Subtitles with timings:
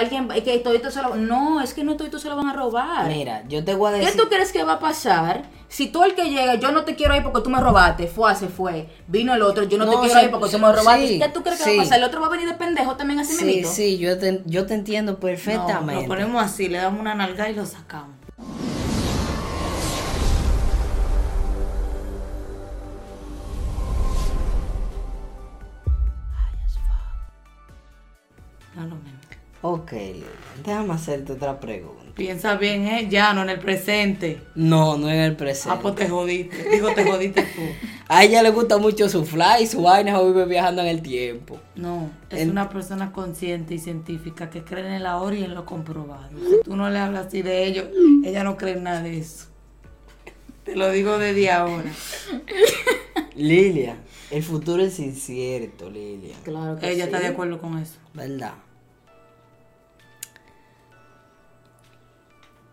[0.00, 3.06] alguien, que todito se lo No, es que no todito se lo van a robar.
[3.08, 4.20] Mira, yo te voy a ¿Qué decir.
[4.20, 5.42] tú crees que va a pasar?
[5.68, 8.34] Si tú el que llega, yo no te quiero ir porque tú me robaste, fue,
[8.34, 8.88] se fue.
[9.06, 11.06] Vino el otro, yo no, No, te quiero sí, ir porque tú me robaste.
[11.08, 11.76] sí, ¿Qué tú crees que sí.
[11.76, 11.98] va a pasar?
[11.98, 13.68] El otro va a venir de pendejo también así Sí, mismito?
[13.68, 16.02] sí, yo te, yo te entiendo No, perfectamente.
[16.02, 18.16] lo ponemos así, le damos una nalga y lo sacamos.
[28.74, 29.09] No lo mismo.
[29.62, 29.92] Ok,
[30.64, 32.00] déjame hacerte otra pregunta.
[32.14, 33.08] Piensa bien, ¿eh?
[33.10, 34.40] Ya, no en el presente.
[34.54, 35.76] No, no en el presente.
[35.78, 36.68] Ah, pues te jodiste.
[36.70, 37.60] Digo, te jodiste tú.
[38.08, 41.58] A ella le gusta mucho su fly, su vaina, o vive viajando en el tiempo.
[41.76, 45.54] No, es En- una persona consciente y científica que cree en el ahora y en
[45.54, 46.28] lo comprobado.
[46.38, 47.86] Si tú no le hablas así de ellos,
[48.24, 49.46] ella no cree en nada de eso.
[50.64, 51.90] Te lo digo desde ahora.
[53.36, 53.96] Lilia,
[54.30, 56.34] el futuro es incierto, Lilia.
[56.44, 57.10] Claro que Ella sí.
[57.10, 57.94] está de acuerdo con eso.
[58.12, 58.54] ¿Verdad?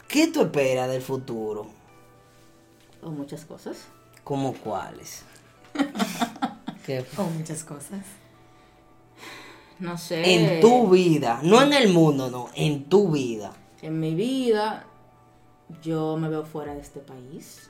[0.07, 1.67] ¿Qué tú esperas del futuro?
[3.01, 3.87] O muchas cosas.
[4.23, 5.23] ¿Cómo cuáles?
[6.85, 8.01] ¿Qué- Oh, muchas cosas.
[9.79, 10.55] No sé.
[10.55, 13.53] En tu vida, no en el mundo, no, en tu vida.
[13.81, 14.85] En mi vida,
[15.83, 17.69] yo me veo fuera de este país.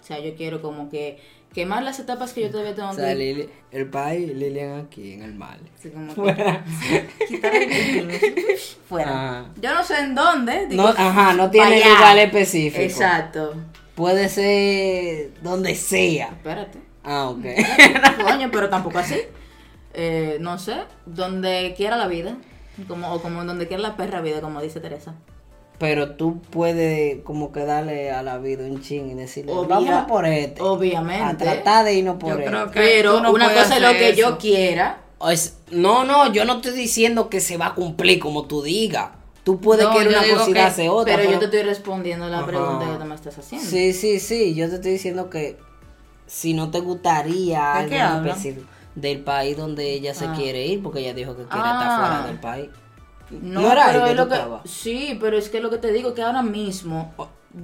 [0.00, 1.18] O sea, yo quiero como que
[1.54, 5.12] quemar las etapas que yo todavía tengo O sea, que Lili- el país, Lilian aquí,
[5.14, 5.58] en el mal.
[5.78, 8.14] Así como que el título.
[8.88, 9.46] Fuera.
[9.60, 10.66] Yo no sé en dónde.
[10.66, 12.82] digo, No, ajá, no tiene lugar específico.
[12.82, 13.54] Exacto.
[13.94, 16.26] Puede ser donde sea.
[16.28, 16.80] Espérate.
[17.04, 17.44] Ah, ok.
[18.28, 19.20] Coño, pero tampoco así.
[19.94, 20.74] Eh, no sé,
[21.06, 22.36] donde quiera la vida.
[22.88, 25.14] Como, o como donde quiera la perra vida, como dice Teresa.
[25.78, 30.04] Pero tú puedes como que darle a la vida un ching y decirle, Obvia- vámonos
[30.04, 30.62] por este.
[30.62, 31.24] Obviamente.
[31.24, 32.46] A tratar de irnos por Yo este.
[32.50, 35.00] creo que Pero no una cosa es lo que yo quiera.
[35.30, 39.10] Es- no, no, yo no estoy diciendo que se va a cumplir como tú digas.
[39.42, 41.16] Tú puedes No, querer una que- hacer otra.
[41.16, 42.46] Pero yo te estoy respondiendo la Ajá.
[42.46, 43.68] pregunta que tú me estás haciendo.
[43.68, 44.54] Sí, sí, sí.
[44.54, 45.58] Yo te estoy diciendo que
[46.26, 50.34] si no te gustaría ¿De algo específico del país donde ella se Ah.
[50.36, 51.78] quiere ir, porque ella dijo que quiere Ah.
[51.82, 52.70] estar fuera del país.
[53.30, 55.92] No, No era pero que es lo que, sí, pero es que lo que te
[55.92, 57.12] digo que ahora mismo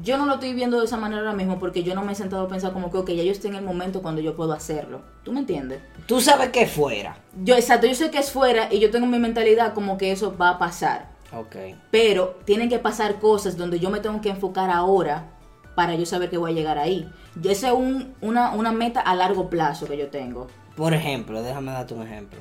[0.02, 2.14] yo no lo estoy viendo de esa manera ahora mismo porque yo no me he
[2.14, 4.52] sentado a pensar como que ok, ya yo estoy en el momento cuando yo puedo
[4.52, 5.02] hacerlo.
[5.24, 5.80] ¿Tú me entiendes?
[6.06, 7.16] Tú sabes que fuera.
[7.42, 10.36] Yo exacto, yo sé que es fuera y yo tengo mi mentalidad como que eso
[10.36, 11.56] va a pasar, Ok.
[11.90, 15.28] pero tienen que pasar cosas donde yo me tengo que enfocar ahora
[15.74, 17.10] para yo saber que voy a llegar ahí.
[17.40, 20.46] Yo esa es un, una, una meta a largo plazo que yo tengo.
[20.76, 22.40] Por ejemplo, déjame darte un ejemplo.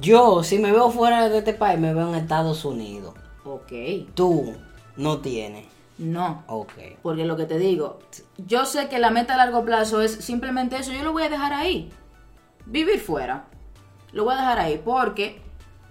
[0.00, 3.14] Yo, si me veo fuera de este país, me veo en Estados Unidos.
[3.44, 3.72] Ok,
[4.14, 4.54] Tú
[4.96, 5.66] no tienes.
[5.98, 6.42] no.
[6.46, 6.72] Ok.
[7.02, 7.98] Porque lo que te digo,
[8.38, 10.92] yo sé que la meta a largo plazo es simplemente eso.
[10.92, 11.90] Yo lo voy a dejar ahí.
[12.66, 13.44] Vivir fuera.
[14.12, 15.42] Lo voy a dejar ahí porque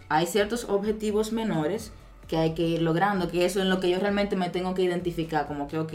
[0.10, 1.92] hay ciertos objetivos menores
[2.28, 4.82] que hay que ir logrando, que eso es lo que yo realmente me tengo que
[4.82, 5.94] identificar, como que, ok,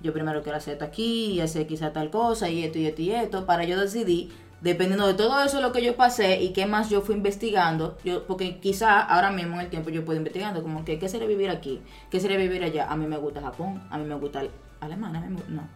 [0.00, 3.02] yo primero quiero hacer esto aquí, y hacer quizá tal cosa, y esto, y esto,
[3.02, 6.66] y esto, para yo decidir, dependiendo de todo eso lo que yo pasé y qué
[6.66, 10.62] más yo fui investigando, yo porque quizá ahora mismo en el tiempo yo puedo investigando,
[10.62, 11.82] como que, ¿qué sería vivir aquí?
[12.10, 12.90] ¿Qué sería vivir allá?
[12.90, 14.42] A mí me gusta Japón, a mí me gusta
[14.80, 15.68] Alemania, a mí me- no.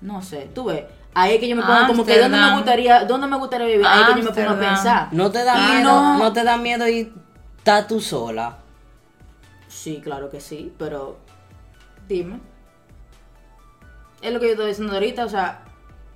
[0.00, 0.84] No sé, tú ves,
[1.14, 3.86] ahí es que yo me pongo como que, ¿dónde me gustaría, dónde me gustaría vivir?
[3.86, 5.08] Ahí es que yo me pongo a pensar.
[5.12, 5.90] ¿No te da miedo?
[5.90, 6.18] no.
[6.18, 6.32] No.
[6.32, 7.10] te da miedo y
[7.58, 8.58] estar tú sola?
[9.68, 11.16] Sí, claro que sí, pero
[12.06, 12.40] dime.
[14.20, 15.62] Es lo que yo estoy diciendo ahorita, o sea,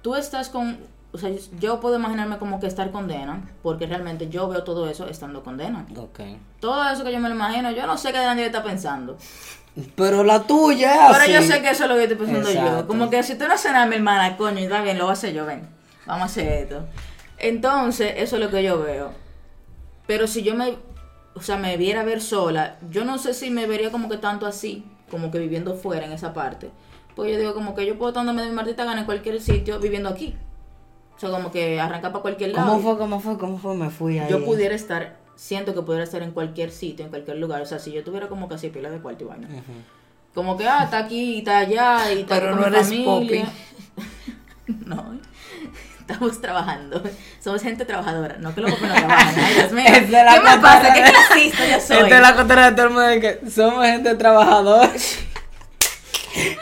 [0.03, 0.79] tú estás con,
[1.19, 4.89] o sea, yo puedo imaginarme como que estar con Dena, porque realmente yo veo todo
[4.89, 5.85] eso estando con Dena.
[5.97, 6.21] Ok.
[6.61, 9.17] Todo eso que yo me lo imagino, yo no sé qué Daniel está pensando.
[9.97, 12.87] Pero la tuya es Pero yo sé que eso es lo que estoy pensando yo.
[12.87, 15.15] Como que si tú no haces nada, mi hermana, coño, está bien, lo voy a
[15.15, 15.69] hacer yo, ven.
[16.07, 16.87] Vamos a hacer esto.
[17.39, 19.11] Entonces, eso es lo que yo veo.
[20.07, 20.77] Pero si yo me,
[21.35, 24.47] o sea, me viera ver sola, yo no sé si me vería como que tanto
[24.47, 26.71] así, como que viviendo fuera en esa parte.
[27.17, 29.07] Pues yo digo como que yo puedo estar donde me dé mi maldita gana en
[29.07, 30.37] cualquier sitio viviendo aquí.
[31.19, 32.69] O sea, como que arrancar para cualquier lado.
[32.69, 32.97] ¿Cómo fue?
[32.99, 33.37] ¿Cómo fue?
[33.39, 33.75] ¿Cómo fue?
[33.75, 34.31] Me fui ahí.
[34.31, 37.61] Yo pudiera estar, siento que pudiera estar en cualquier sitio, en cualquier lugar.
[37.61, 39.49] O sea, si yo tuviera como casi pila de cuarto y vaina.
[40.35, 42.87] Como que, ah, está aquí, y está allá, y está Pero con no mi eres
[42.89, 43.49] familia.
[44.87, 45.19] no,
[46.01, 47.03] estamos trabajando.
[47.41, 48.37] Somos gente trabajadora.
[48.39, 49.35] No que los popis no trabajan.
[49.45, 49.85] Ay, Dios mío.
[49.89, 50.93] Es de la ¿Qué me pasa?
[50.95, 51.97] ¿Qué de- clasista yo soy?
[51.97, 54.91] Esta es la contra de todo el mundo de que somos gente trabajadora.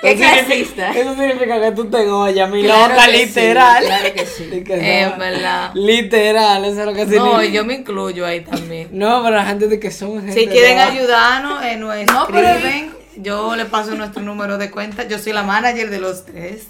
[0.01, 0.91] ¿Qué Eso significa- clasista?
[0.91, 3.85] Eso significa que tú te oyes, mi Claro loca, sí, literal.
[3.85, 4.63] claro que sí.
[4.67, 5.71] Que En son- verdad.
[5.75, 7.25] Literal, eso es lo que significa.
[7.25, 8.89] No, yo me incluyo ahí también.
[8.93, 12.49] No, pero la gente dice que somos gente Si quieren ayudarnos, eh, nos No, pero-
[12.49, 12.95] escriben.
[13.19, 15.09] Yo le paso nuestro número de cuenta.
[15.09, 16.67] Yo soy la manager de los tres.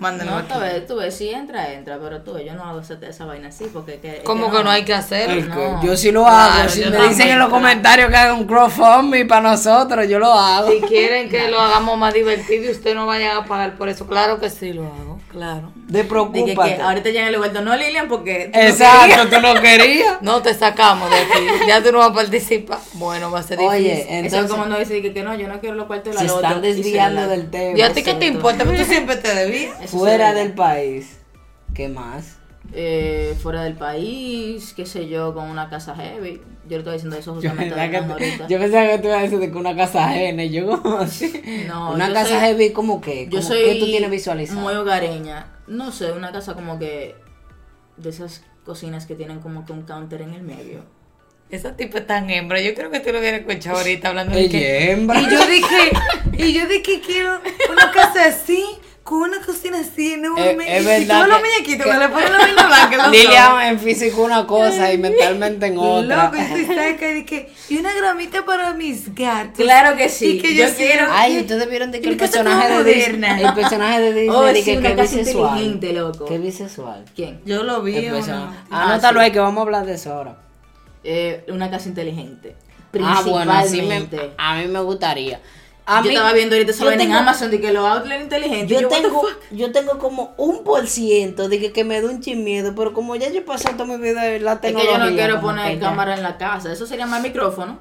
[0.00, 2.80] Mándenlo No, tú ves, tú ves, si entra, entra, pero tú ves, yo no hago
[2.80, 4.00] esa, esa vaina así porque...
[4.00, 5.82] Que, ¿Cómo que no hay que que no.
[5.84, 6.54] Yo sí lo hago.
[6.54, 7.62] Claro, si me también, dicen en los claro.
[7.62, 10.70] comentarios que hagan un crowdfunding para nosotros, yo lo hago.
[10.70, 14.06] Si quieren que lo hagamos más divertido y usted no vaya a pagar por eso,
[14.06, 15.72] claro que sí lo hago, claro.
[15.74, 16.76] De que, preocúpate.
[16.76, 18.50] que ahorita ya en el vuelto, no Lilian, porque...
[18.52, 20.22] tú no Exacto, tú no querías.
[20.22, 22.78] No te sacamos de aquí, ya tú no vas a participar.
[22.94, 23.78] Bueno, va a ser difícil.
[23.78, 24.06] Oye, querías.
[24.06, 26.26] Eso es entonces como no decir que, no, yo no quiero los cuartos de se
[26.26, 27.78] la están se desviando la- del tema.
[27.78, 28.64] ¿Y a ti qué te importa?
[28.64, 29.89] Porque tú siempre te debías.
[29.98, 31.18] Fuera del país.
[31.74, 32.36] ¿Qué más?
[32.72, 36.40] eh, fuera del país, qué sé yo, con una casa heavy.
[36.68, 38.46] Yo le estoy diciendo eso Yo justamente pensaba, hablando que, ahorita.
[38.46, 40.44] yo pensaba que tú ibas a decir de que una casa ajena.
[40.44, 41.42] y Yo como así.
[41.66, 43.26] No, una yo casa soy- heavy como que.
[43.28, 44.60] yo soy que tú tienes visualizado.
[44.60, 45.46] muy hogareña.
[45.66, 47.16] No sé, una casa como que
[47.96, 50.84] de esas cocinas que tienen como que un counter en el medio.
[51.50, 52.60] Esa tipa es tan hembra.
[52.60, 54.90] Yo creo que tú lo hubieras escuchado ahorita hablando de Ella que.
[54.92, 55.20] hembra.
[55.20, 55.90] Y yo dije,
[56.34, 57.40] y yo dije quiero
[57.72, 58.64] una casa así,
[59.10, 60.64] con una cocina así, enorme.
[60.72, 63.08] Eh, es y verdad todos los que- muñequitos que- que le ponen la vaina blanca.
[63.08, 66.24] Lilian en físico una cosa y mentalmente en otra.
[66.26, 69.56] Loco, y cerca y dije, y una gramita para mis gatos.
[69.64, 70.36] Claro que sí.
[70.36, 71.08] Y que yo, Yo quiero.
[71.10, 74.28] Ay, ustedes vieron de que Y el que personaje de Disney, el personaje de Disney
[74.30, 75.60] Oh, sí, que, una que casa bisexual.
[75.60, 76.24] inteligente, loco.
[76.26, 77.04] Que bisexual.
[77.16, 77.40] ¿Quién?
[77.44, 78.06] Yo lo vi.
[78.06, 79.24] Ah, Anótalo sí.
[79.26, 80.36] ahí que vamos a hablar de eso ahora.
[81.02, 82.54] Eh, una casa inteligente.
[83.02, 84.34] Ah, bueno, así me, Principalmente.
[84.36, 85.40] a mí me gustaría.
[85.92, 88.80] A yo mí- estaba viendo ahorita ven en tengo- Amazon de que los outlets inteligentes.
[88.80, 92.74] Yo tengo, yo tengo como un por ciento de que, que me da un miedo,
[92.76, 94.98] pero como ya yo pasé toda mi vida en la Es que tecnología.
[94.98, 96.72] yo no quiero poner que cámara en la casa.
[96.72, 97.78] Eso sería más micrófono.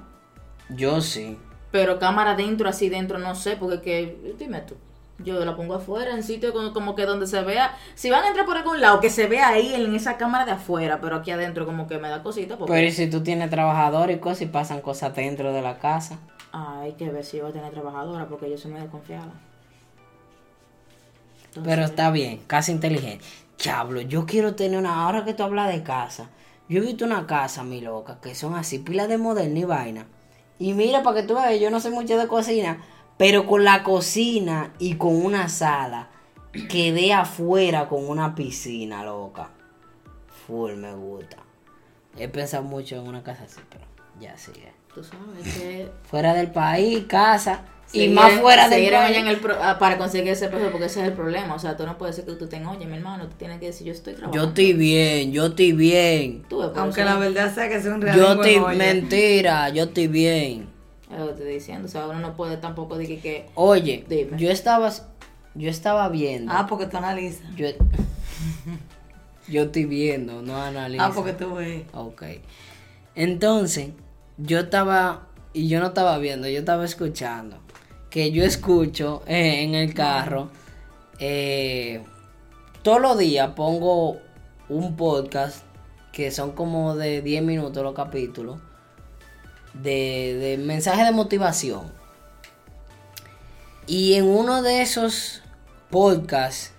[0.70, 1.38] Yo sí.
[1.72, 4.76] Pero cámara dentro, así dentro, no sé, porque que, dime tú.
[5.22, 7.76] Yo la pongo afuera, en sitio como, como que donde se vea.
[7.94, 10.52] Si van a entrar por algún lado, que se vea ahí en esa cámara de
[10.54, 12.58] afuera, pero aquí adentro como que me da cosita.
[12.58, 15.78] Porque Pero ¿y si tú tienes trabajador y cosas y pasan cosas dentro de la
[15.78, 16.20] casa.
[16.52, 19.32] Hay que ver si yo a tener trabajadora, porque yo soy muy desconfiada.
[21.46, 23.26] Entonces, Pero está bien, casa inteligente.
[23.58, 25.04] Chablo, yo quiero tener una.
[25.04, 26.30] Ahora que tú hablas de casa,
[26.68, 30.08] yo he visto una casa, mi loca, que son así, pilas de moderna y vaina.
[30.60, 32.84] Y mira, para que tú veas, yo no sé mucho de cocina,
[33.18, 36.10] pero con la cocina y con una sala,
[36.70, 39.50] quedé afuera con una piscina, loca.
[40.46, 41.38] Full me gusta.
[42.18, 43.86] He pensado mucho en una casa así, pero
[44.20, 44.79] ya sigue.
[44.94, 45.88] Tú sabes que.
[46.10, 47.62] Fuera del país, casa.
[47.94, 48.92] y más fuera país.
[48.94, 51.56] allá en el pro- ah, para conseguir ese peso, porque ese es el problema.
[51.56, 53.68] O sea, tú no puedes decir que tú tengas, oye, mi hermano, tú tienes que
[53.68, 54.44] decir, yo estoy trabajando.
[54.44, 56.44] Yo estoy bien, yo estoy bien.
[56.50, 58.78] Tú Aunque la verdad sea que sea un Yo realengo estoy olla.
[58.78, 60.68] mentira, yo estoy bien.
[61.12, 61.88] Es lo que te estoy diciendo.
[61.88, 63.48] O sea, uno no puede tampoco decir que.
[63.56, 64.38] Oye, Dime.
[64.38, 64.92] yo estaba
[65.56, 66.52] yo estaba viendo.
[66.54, 67.42] Ah, porque tú analizas.
[67.56, 67.68] Yo,
[69.48, 71.04] yo estoy viendo, no analizo.
[71.04, 71.84] Ah, porque tú ves.
[71.94, 72.24] Ok.
[73.16, 73.90] Entonces,
[74.40, 77.60] yo estaba y yo no estaba viendo, yo estaba escuchando.
[78.10, 80.50] Que yo escucho eh, en el carro.
[81.20, 82.04] eh,
[82.82, 84.18] todos los días pongo
[84.70, 85.64] un podcast
[86.14, 88.60] que son como de 10 minutos los capítulos.
[89.74, 91.92] De, de mensajes de motivación.
[93.86, 95.42] Y en uno de esos
[95.90, 96.74] podcasts,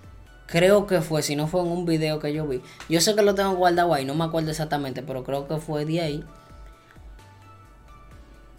[0.47, 3.23] creo que fue, si no fue en un video que yo vi, yo sé que
[3.23, 6.25] lo tengo guardado ahí, no me acuerdo exactamente, pero creo que fue de ahí,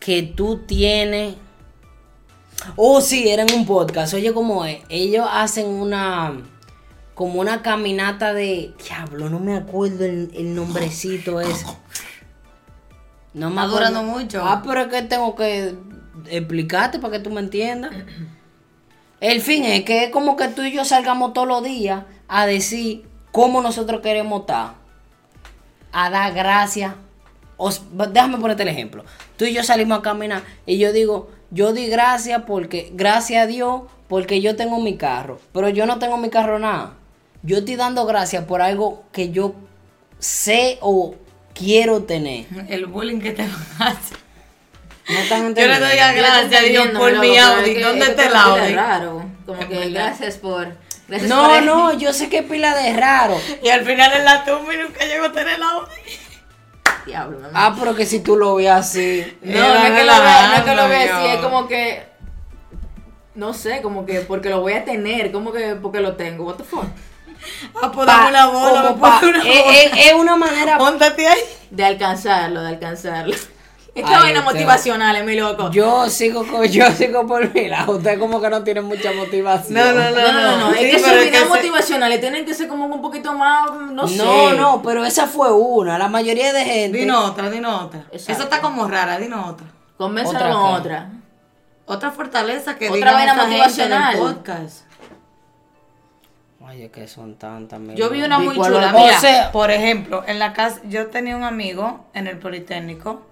[0.01, 1.35] que tú tienes...
[2.75, 6.41] Oh, sí, era en un podcast, oye cómo es, ellos hacen una...
[7.13, 8.73] Como una caminata de...
[8.83, 11.65] Diablo, no me acuerdo el, el nombrecito ese.
[13.33, 13.89] No me Está acuerdo.
[13.91, 14.43] durando mucho.
[14.43, 15.75] Ah, pero es que tengo que
[16.29, 17.91] explicarte para que tú me entiendas.
[19.19, 22.47] El fin es que es como que tú y yo salgamos todos los días a
[22.47, 24.73] decir cómo nosotros queremos estar.
[25.91, 26.95] A dar gracias.
[27.63, 29.05] Os- déjame ponerte el ejemplo.
[29.37, 33.47] Tú y yo salimos a caminar y yo digo, yo di gracias porque, gracias a
[33.47, 35.39] Dios, porque yo tengo mi carro.
[35.53, 36.93] Pero yo no tengo mi carro nada.
[37.43, 39.53] Yo estoy dando gracias por algo que yo
[40.19, 41.15] sé o
[41.53, 42.45] quiero tener.
[42.67, 43.43] El bullying que te
[43.79, 44.15] hace.
[45.09, 47.73] No Yo le doy a Yo gracias a Dios por mi Audi.
[47.75, 48.73] ¿Dónde es está el Audi?
[48.73, 49.25] raro.
[49.45, 50.67] Como que gracias por.
[51.07, 53.37] Gracias No, por no, yo sé que pila de raro.
[53.63, 55.91] Y al final en la tumba y nunca llegó a tener el Audi.
[57.05, 57.51] Diablo, mamá.
[57.53, 59.37] Ah, pero que si tú lo ves así.
[59.41, 62.03] No, no es que lo vea, no es que lo vea así, es como que.
[63.33, 66.43] No sé, como que porque lo voy a tener, como que porque lo tengo.
[66.45, 66.85] What the fuck?
[67.81, 69.73] Ah, pues Pa- una bola, como pa- una es, bola.
[69.77, 70.77] es- es una manera.
[70.77, 71.39] Póntate ahí.
[71.71, 73.35] De alcanzarlo, de alcanzarlo.
[73.93, 75.69] Esta Ay, vaina usted- motivacional, es mi loco.
[75.71, 77.97] Yo sigo con, yo sigo por mi lado.
[77.97, 79.73] Usted como que no tiene mucha motivación.
[79.73, 82.69] No, no, no, no, no, no, Sí, es que sus ese- motivacionales tienen que ser
[82.69, 84.15] como un poquito más, no sé.
[84.15, 85.97] No, no, pero esa fue una.
[85.97, 86.99] La mayoría de gente.
[86.99, 88.05] Dinos otra, dinos otra.
[88.13, 88.31] Exacto.
[88.31, 89.67] Eso está como rara, dinos otra.
[89.97, 91.09] Convéncelo ¿Otra con otra.
[91.85, 94.15] Otra fortaleza que Otra vaina esa gente motivacional.
[94.15, 94.85] en el podcast.
[96.65, 97.81] Oye, que son tantas.
[97.95, 98.93] Yo vi una muy ¿Y cuál chula.
[98.93, 103.23] Mira, O sea- por ejemplo, en la casa, yo tenía un amigo en el Politécnico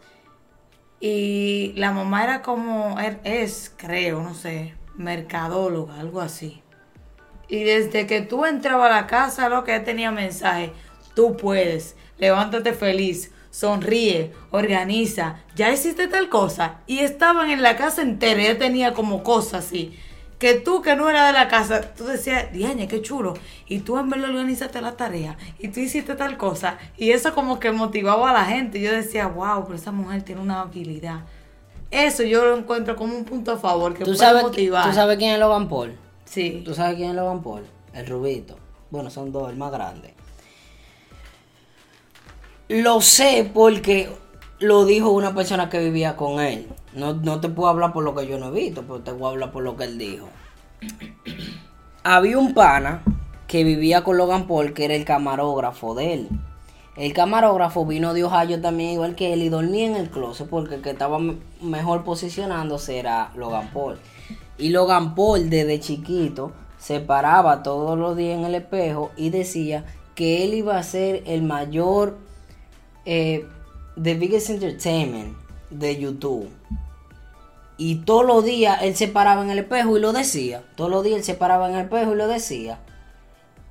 [1.00, 6.62] y la mamá era como, er- es, creo, no sé, mercadóloga, algo así.
[7.48, 10.72] Y desde que tú entrabas a la casa, lo que ella tenía mensaje,
[11.16, 16.82] tú puedes, levántate feliz, sonríe, organiza, ya hiciste tal cosa.
[16.86, 19.98] Y estaban en la casa entera, ella tenía como cosas así.
[20.40, 23.34] Que tú que no eras de la casa, tú decías, Diañe, qué chulo.
[23.68, 25.38] Y tú en verdad organizaste la tarea.
[25.60, 26.78] Y tú hiciste tal cosa.
[26.98, 28.80] Y eso como que motivaba a la gente.
[28.80, 31.26] Yo decía, wow, pero esa mujer tiene una habilidad.
[31.92, 34.88] Eso yo lo encuentro como un punto a favor que ¿Tú puede sabes, motivar.
[34.88, 35.98] ¿Tú sabes quién es Logan Paul?
[36.24, 36.62] Sí.
[36.64, 37.66] ¿Tú sabes quién es Logan Paul?
[37.94, 38.58] El rubito.
[38.92, 40.14] Bueno, son dos, el más grande.
[42.70, 44.10] Lo sé porque
[44.60, 46.68] lo dijo una persona que vivía con él.
[46.94, 49.30] No, no te puedo hablar por lo que yo no he visto, pero te a
[49.30, 50.28] hablar por lo que él dijo.
[52.04, 53.04] Había un pana
[53.48, 56.30] que vivía con Logan Paul, que era el camarógrafo de él.
[56.96, 60.76] El camarógrafo vino de Ohio también, igual que él, y dormía en el closet porque
[60.76, 63.98] el que estaba me- mejor posicionándose era Logan Paul.
[64.58, 69.86] Y Logan Paul desde chiquito se paraba todos los días en el espejo y decía
[70.16, 72.18] que él iba a ser el mayor,
[73.06, 73.46] eh,
[74.02, 75.38] the biggest entertainment
[75.70, 76.50] de YouTube.
[77.78, 80.64] Y todos los días él se paraba en el espejo y lo decía.
[80.76, 82.80] Todos los días él se paraba en el espejo y lo decía.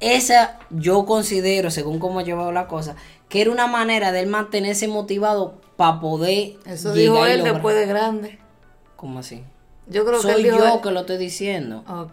[0.00, 2.94] Esa yo considero, según cómo llevaba la cosa,
[3.28, 6.54] que era una manera de él mantenerse motivado para poder.
[6.64, 8.38] Eso dijo él lograr- después de grande.
[8.97, 9.42] ¿Cómo así?
[9.88, 11.85] Yo creo que Soy él dijo yo él- que lo estoy diciendo.
[11.88, 12.12] Ok.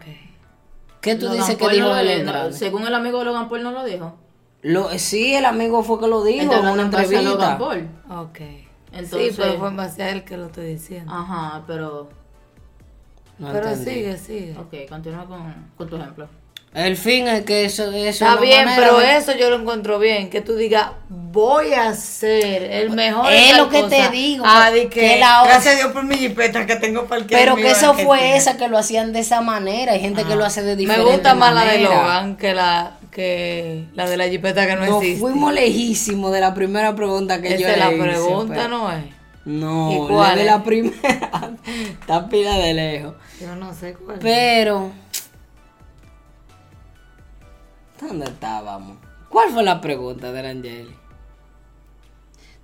[1.00, 2.52] ¿Qué tú Logan dices que dijo no él no?
[2.52, 4.16] Según el amigo de Logan Paul no lo dijo.
[4.68, 7.56] Lo, sí, el amigo fue que lo dijo en una entrevista.
[7.58, 7.88] Paul.
[8.10, 8.40] Ok.
[8.92, 11.12] Entonces- sí, pero fue en base a él que lo estoy diciendo.
[11.14, 12.08] Ajá, pero...
[13.38, 13.90] No pero entendí.
[13.94, 14.56] sigue, sigue.
[14.58, 16.28] Ok, continúa con, con tu ejemplo.
[16.74, 19.98] El fin es que eso, eso Está bien, manera pero de- eso yo lo encuentro
[19.98, 20.28] bien.
[20.28, 23.32] Que tú digas, voy a ser el mejor.
[23.32, 26.16] Es lo que te digo, Ah, que- que, que la- gracias a Dios por mi
[26.16, 29.40] jipeta que tengo para el Pero que eso fue esa que lo hacían de esa
[29.40, 29.92] manera.
[29.92, 31.78] Hay gente que lo hace de Me diferente gusta más la de.
[31.80, 35.20] Logan que la, que la de la jipeta que no Nos existe.
[35.20, 38.68] fuimos lejísimos de la primera pregunta que yo Esa es la le hice, pregunta, pero-
[38.68, 39.04] ¿no es?
[39.46, 40.46] No, ¿Y cuál la de es?
[40.46, 41.50] la primera.
[42.00, 43.14] Está pila de lejos.
[43.40, 44.18] Yo no sé cuál.
[44.20, 44.90] Pero.
[48.00, 48.98] ¿Dónde estábamos?
[49.30, 50.94] ¿Cuál fue la pregunta de la Angeli?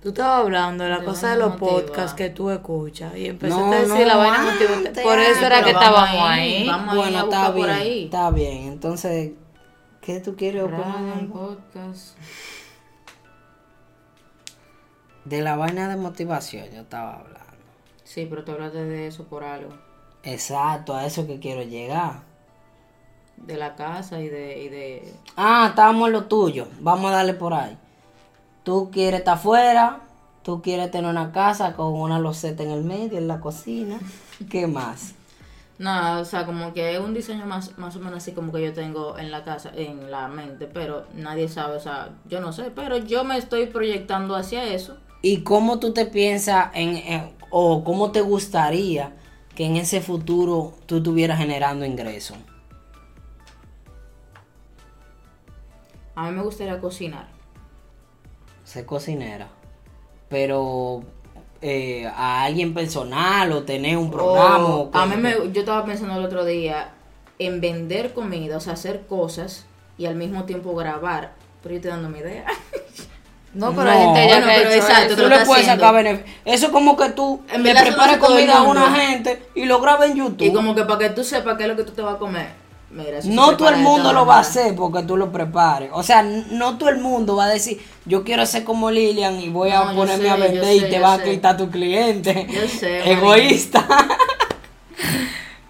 [0.01, 3.63] Tú estabas hablando de la De cosa de los podcasts que tú escuchas y empezaste
[3.65, 5.01] No, a decir no, la vaina emotiva.
[5.03, 6.67] Por eso era que estábamos ahí, ahí.
[6.67, 6.95] vamos.
[6.95, 7.69] bueno, a está buscar por bien.
[7.69, 8.03] ahí.
[8.03, 8.57] Está bien.
[8.73, 9.31] Entonces,
[10.03, 11.27] ¿qué tú quieres opinar?
[11.31, 12.17] Podcast.
[15.25, 17.39] De la vaina de motivación yo estaba hablando.
[18.03, 19.71] Sí, pero tú hablaste de eso por algo.
[20.23, 22.21] Exacto, a eso que quiero llegar.
[23.37, 24.63] De la casa y de...
[24.63, 25.13] Y de...
[25.35, 26.67] Ah, estábamos en lo tuyo.
[26.81, 27.77] Vamos a darle por ahí.
[28.63, 30.01] Tú quieres estar afuera.
[30.43, 33.99] Tú quieres tener una casa con una loseta en el medio, en la cocina.
[34.49, 35.15] ¿Qué más?
[35.79, 38.63] Nada, o sea, como que es un diseño más, más o menos así como que
[38.63, 42.53] yo tengo en la casa, en la mente, pero nadie sabe, o sea, yo no
[42.53, 44.97] sé, pero yo me estoy proyectando hacia eso.
[45.21, 49.13] ¿Y cómo tú te piensas en, en- o cómo te gustaría
[49.55, 52.37] que en ese futuro tú estuvieras generando ingresos?
[56.15, 57.27] A mí me gustaría cocinar.
[58.63, 59.47] Ser cocinera.
[60.29, 61.03] Pero
[61.65, 64.89] eh, a alguien personal o tener un programa.
[64.91, 66.89] A mí me, yo estaba pensando el otro día
[67.39, 69.65] en vender comida, o sea, hacer cosas
[69.97, 72.45] y al mismo tiempo grabar, pero yo estoy dando mi idea.
[73.53, 75.23] No, pero No, hay gente ya bueno, pero hecho exacto, eso.
[75.23, 75.85] Tú le puedes haciendo.
[75.85, 76.33] sacar beneficio.
[76.43, 80.09] Eso es como que tú En le el comida a una gente y lo grabas
[80.09, 80.41] en YouTube.
[80.41, 82.17] Y como que para que tú sepas qué es lo que tú te vas a
[82.17, 82.47] comer.
[82.89, 85.91] Mira, No todo el mundo lo va a hacer porque tú lo prepares.
[85.93, 89.49] O sea, no todo el mundo va a decir, yo quiero ser como Lilian y
[89.49, 92.47] voy a No, ponerme sé, a vender y te yo va a quitar tu cliente.
[92.49, 93.11] Yo sé.
[93.11, 93.85] Egoísta.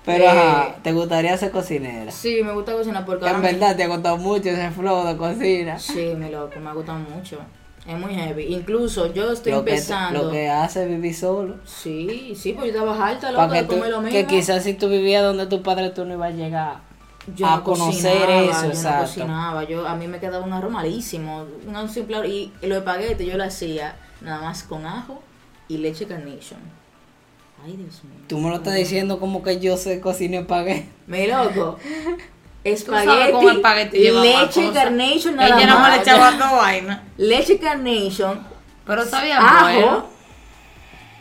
[0.06, 2.12] Pero Eh, ajá, te gustaría ser cocinera.
[2.12, 5.16] Sí, me gusta cocinar porque En me- verdad te ha gustado mucho ese flow de
[5.16, 5.80] cocina.
[5.80, 7.40] Sí, mi loco, me gusta mucho.
[7.88, 8.44] Es muy heavy.
[8.54, 10.24] Incluso yo estoy Lo que, te- empezando.
[10.24, 11.56] lo que hace vivir solo.
[11.66, 14.18] Sí, sí, pues yo estaba harta, loca, Para que, de tú- comer lo mismo.
[14.20, 16.76] que quizás si tú vivías donde tu padre tú no ibas a llegar
[17.36, 19.02] yo a no conocer cocinaba, eso, yo no exacto.
[19.06, 19.64] cocinaba.
[19.64, 21.46] Yo, a mí me quedaba un arroz malísimo.
[21.68, 25.22] Un simple y los espaguetis yo lo hacía nada más con ajo
[25.68, 26.60] y leche carnation.
[27.66, 28.20] Ay, Dios mío.
[28.28, 30.90] Tú me lo estás diciendo como que yo sé cocinar espagueti.
[31.08, 31.78] Mi loco.
[32.64, 35.96] Espagueti, espagueti leche carnation nada Ella no me más.
[35.98, 37.02] le echaba dos vainas.
[37.18, 38.40] Leche carnation,
[38.86, 40.06] Pero sabía ajo bueno.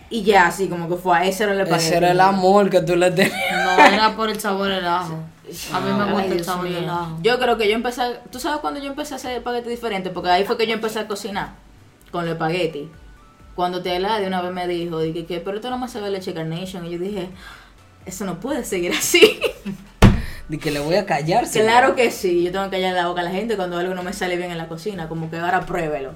[0.09, 1.87] y ya así como que fue ese era el espagueti.
[1.87, 3.37] Ese era el amor que tú le tenías.
[3.53, 5.17] No, Era por el sabor del ajo.
[5.73, 7.19] A mí me Ay, gusta el del ajo.
[7.23, 10.31] Yo creo que yo empecé, tú sabes cuando yo empecé a hacer espagueti diferente, porque
[10.31, 11.55] ahí fue que yo empecé a cocinar
[12.11, 12.91] con los espagueti.
[13.55, 16.33] Cuando te de una vez me dijo, dije que, pero esto no se ve leche
[16.33, 17.29] carnation, y yo dije,
[18.07, 19.41] eso no puede seguir así.
[20.49, 21.49] De que le voy a callar.
[21.49, 24.03] claro que sí, yo tengo que callar la boca a la gente cuando algo no
[24.03, 26.13] me sale bien en la cocina, como que ahora pruébelo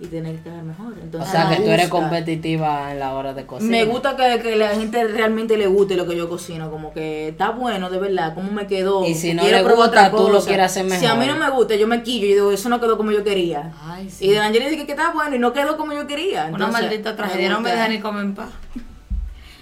[0.00, 0.94] y tiene que quedar mejor.
[1.20, 3.70] O sea, que tú eres competitiva en la hora de cocinar.
[3.72, 7.28] Me gusta que, que la gente realmente le guste lo que yo cocino, como que
[7.28, 9.04] está bueno de verdad, cómo me quedó.
[9.04, 10.46] Y si no quiero le probar gusta, otra tú lo cosa.
[10.46, 11.50] quieres hacer Si a mí no mejor.
[11.50, 13.72] me gusta, yo me quillo y digo, eso no quedó como yo quería.
[13.82, 14.28] Ay, Y sí.
[14.30, 16.48] de Angeli dije que está bueno y no quedó como yo quería.
[16.52, 17.48] Una maldita tragedia.
[17.50, 17.74] No me gusta.
[17.76, 18.50] deja ni comer en paz.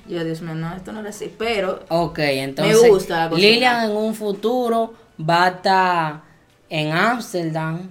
[0.08, 1.34] Yo, Dios mío, no, esto no era así.
[1.36, 3.28] Pero Ok, entonces Me gusta.
[3.30, 6.20] Lilian en un futuro va a estar
[6.68, 7.88] en Ámsterdam,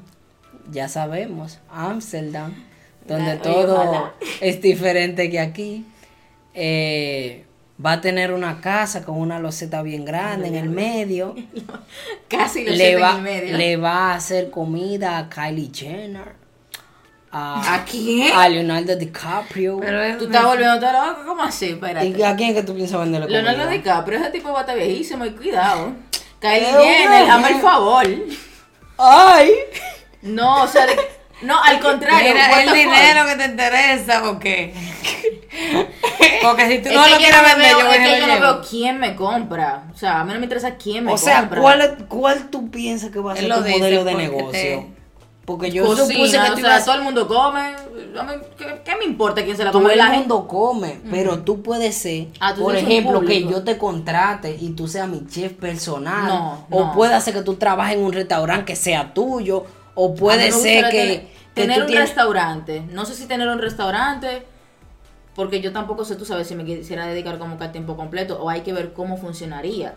[0.71, 2.53] ya sabemos, Ámsterdam,
[3.07, 4.13] donde todo ojalá.
[4.41, 5.85] es diferente que aquí.
[6.53, 7.45] Eh,
[7.85, 11.35] va a tener una casa con una loseta bien grande en el medio.
[12.29, 13.57] casi lo Le va, en el medio.
[13.57, 16.35] le va a hacer comida a Kylie Jenner,
[17.31, 18.31] a, ¿A quién?
[18.33, 19.77] a Leonardo DiCaprio.
[19.81, 21.71] Pero es Tú estás volviendo loco, ¿cómo así?
[21.71, 22.07] Espérate.
[22.07, 23.41] ¿Y a quién es que tú piensas venderle comida?
[23.41, 25.91] Leonardo DiCaprio, ese tipo va a estar viejísimo y cuidado.
[26.39, 28.05] Kylie Jenner, hazme el favor.
[28.97, 29.51] ¡Ay!
[30.25, 30.95] No, o sea, de-
[31.43, 32.33] no, al contrario.
[32.33, 32.75] Mira, el the fuck.
[32.77, 34.73] dinero que te interesa o qué.
[36.41, 38.19] Porque si tú Es no que lo yo quieres no vender, veo- yo voy que
[38.19, 39.83] yo no veo quién me compra.
[39.93, 41.61] O sea, a mí no me interesa quién me O sea, compra.
[41.61, 44.11] ¿cuál, es- ¿cuál tú piensas que va a Él ser lo tu dice modelo de
[44.11, 44.51] porque negocio?
[44.51, 44.95] te-
[45.45, 47.59] Porque yo Cocina, supuse que o tú sea, ibas todo el mundo come.
[48.19, 49.93] A mí, ¿qué, qué me importa quién se la todo come?
[49.93, 53.25] el La gente- mundo come, pero tú puedes ser, Ah, tú por un ejemplo, que
[53.27, 53.51] público.
[53.51, 56.93] yo te contrate y tú seas mi chef personal, No, o no.
[56.93, 59.65] puede ser que tú trabajes en un restaurante que sea tuyo,
[59.95, 62.81] o puede ser que, tener, que tener tú un tienes- restaurante.
[62.91, 64.43] No sé si tener un restaurante,
[65.35, 68.41] porque yo tampoco sé, tú sabes, si me quisiera dedicar como que a tiempo completo,
[68.41, 69.95] o hay que ver cómo funcionaría.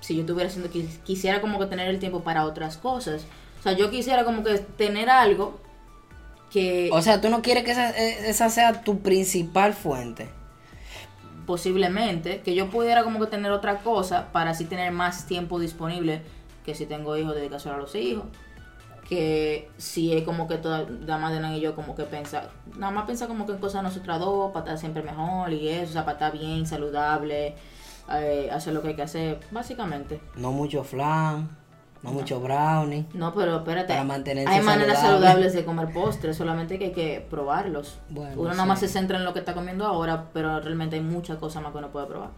[0.00, 3.24] Si yo estuviera haciendo, quis- quisiera como que tener el tiempo para otras cosas.
[3.60, 5.58] O sea, yo quisiera como que tener algo
[6.52, 10.28] que O sea, tú no quieres que esa, eh, esa sea tu principal fuente.
[11.46, 16.22] posiblemente, que yo pudiera como que tener otra cosa para así tener más tiempo disponible,
[16.64, 18.24] que si tengo hijos, dedicación a los hijos.
[19.14, 20.86] Que si es como que toda,
[21.18, 24.18] más de y yo como que pensar, nada más pensar como que en cosas nosotras
[24.18, 27.54] dos, para estar siempre mejor y eso, o sea, para estar bien, saludable,
[28.12, 30.20] eh, hacer lo que hay que hacer, básicamente.
[30.34, 31.48] No mucho flan,
[32.02, 33.06] no, mucho brownie.
[33.14, 33.92] No, pero espérate.
[33.92, 35.26] Para mantenerse hay maneras saludable.
[35.26, 38.00] saludables de comer postres, solamente que hay que probarlos.
[38.10, 38.68] Bueno, uno nada sí.
[38.68, 41.70] más se centra en lo que está comiendo ahora, pero realmente hay muchas cosas más
[41.70, 42.30] que uno puede probar.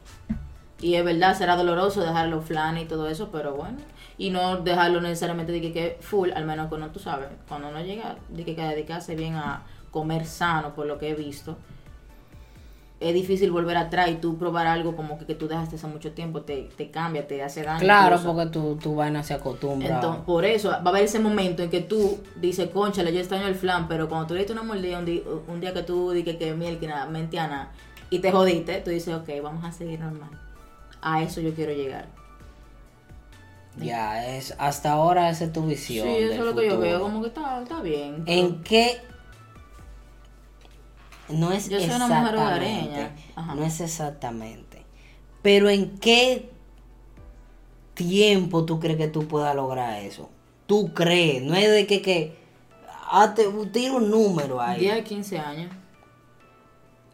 [0.81, 3.79] Y es verdad, será doloroso dejar los flanes y todo eso, pero bueno.
[4.19, 7.83] Y no dejarlo necesariamente de que quede full, al menos cuando tú sabes, cuando uno
[7.83, 11.57] llega de que, dedicarse bien a comer sano, por lo que he visto,
[12.99, 16.13] es difícil volver atrás y tú probar algo como que, que tú dejaste hace mucho
[16.13, 17.81] tiempo, te, te cambia, te hace daño.
[17.81, 18.35] Claro, incluso.
[18.35, 19.97] porque tu, tu vaina se acostumbra.
[19.97, 23.47] Entonces, por eso va a haber ese momento en que tú dices, conchale, yo extraño
[23.47, 26.11] el flan, pero cuando tú le diste una mordida un día, un día que tú
[26.11, 27.71] dices que miel, que nada, mentiana,
[28.09, 30.31] y te jodiste, tú dices, ok, vamos a seguir normal.
[31.09, 32.09] A eso yo quiero llegar.
[33.77, 36.09] Ya, es hasta ahora esa es tu Sí, visión.
[36.09, 38.25] eso del es lo que yo veo, como que está, está bien.
[38.27, 39.01] ¿En qué?
[41.29, 42.43] No es Yo soy una mujer exactamente.
[42.43, 43.17] hogareña.
[43.37, 43.55] Ajá.
[43.55, 44.83] No es exactamente.
[45.43, 46.51] Pero ¿en qué
[47.95, 50.29] tiempo tú crees que tú puedas lograr eso?
[50.67, 52.37] Tú crees, no es de que, que
[53.11, 54.81] hazte, tira un número ahí.
[54.81, 55.73] 10 a 15 años.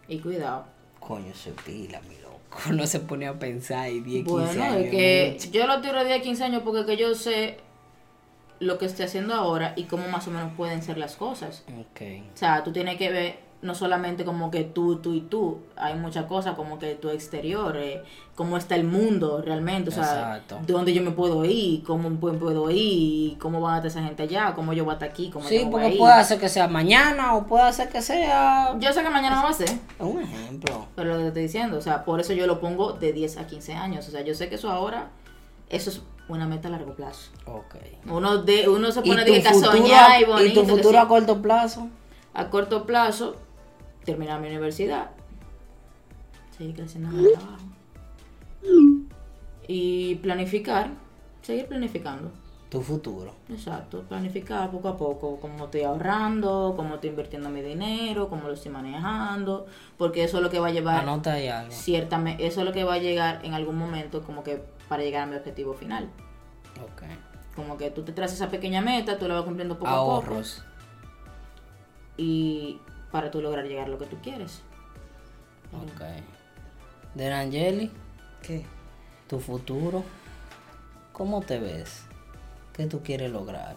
[0.09, 0.65] Y cuidado.
[1.01, 2.17] Coño, se pila, mi
[2.61, 2.73] loco.
[2.73, 4.77] No se pone a pensar y 10, 15 Bueno, años.
[4.85, 5.51] es que mucho.
[5.51, 7.59] yo lo tiro 10 a 15 años porque que yo sé
[8.61, 11.65] lo que estoy haciendo ahora y cómo más o menos pueden ser las cosas.
[11.69, 12.01] Ok.
[12.35, 15.95] O sea, tú tienes que ver no solamente como que tú, tú y tú, hay
[15.95, 18.03] muchas cosas como que tu exterior, eh,
[18.35, 20.03] cómo está el mundo realmente, o sea,
[20.37, 20.59] Exacto.
[20.67, 24.53] dónde yo me puedo ir, cómo puedo ir, cómo va a estar esa gente allá,
[24.55, 27.47] cómo yo voy a estar aquí, cómo Sí, porque puede hacer que sea mañana o
[27.47, 29.71] puede hacer que sea Yo sé que mañana no va a ser,
[30.01, 30.87] un ejemplo.
[30.97, 33.39] pero lo que te estoy diciendo, o sea, por eso yo lo pongo de 10
[33.39, 35.11] a 15 años, o sea, yo sé que eso ahora,
[35.69, 37.31] eso es una meta a largo plazo.
[37.47, 37.77] Ok.
[38.07, 40.61] Uno, de, uno se ¿Y pone tu, de que soñar y ¿Y bonito.
[40.63, 41.89] tu que futuro a corto plazo?
[42.35, 43.37] A corto plazo,
[44.05, 45.11] terminar mi universidad,
[46.57, 47.63] seguir creciendo en el trabajo
[49.69, 50.91] y planificar,
[51.43, 52.31] seguir planificando.
[52.69, 53.35] Tu futuro.
[53.51, 58.55] Exacto, planificar poco a poco cómo estoy ahorrando, cómo estoy invirtiendo mi dinero, cómo lo
[58.55, 59.67] estoy manejando,
[59.99, 61.71] porque eso es lo que va a llevar Anota ahí algo.
[61.71, 65.25] ciertamente, eso es lo que va a llegar en algún momento como que para llegar
[65.25, 66.09] a mi objetivo final.
[66.83, 67.03] Ok.
[67.55, 70.13] Como que tú te trazas esa pequeña meta, tú la vas cumpliendo poco a poco
[70.13, 70.65] Ahorros.
[72.17, 72.81] y
[73.13, 74.63] para tú lograr llegar a lo que tú quieres.
[75.73, 76.03] Ok.
[77.15, 77.91] De Angeli,
[78.43, 78.65] ¿Qué?
[79.29, 80.03] tu futuro,
[81.13, 82.05] ¿cómo te ves?
[82.73, 83.77] ¿Qué tú quieres lograr?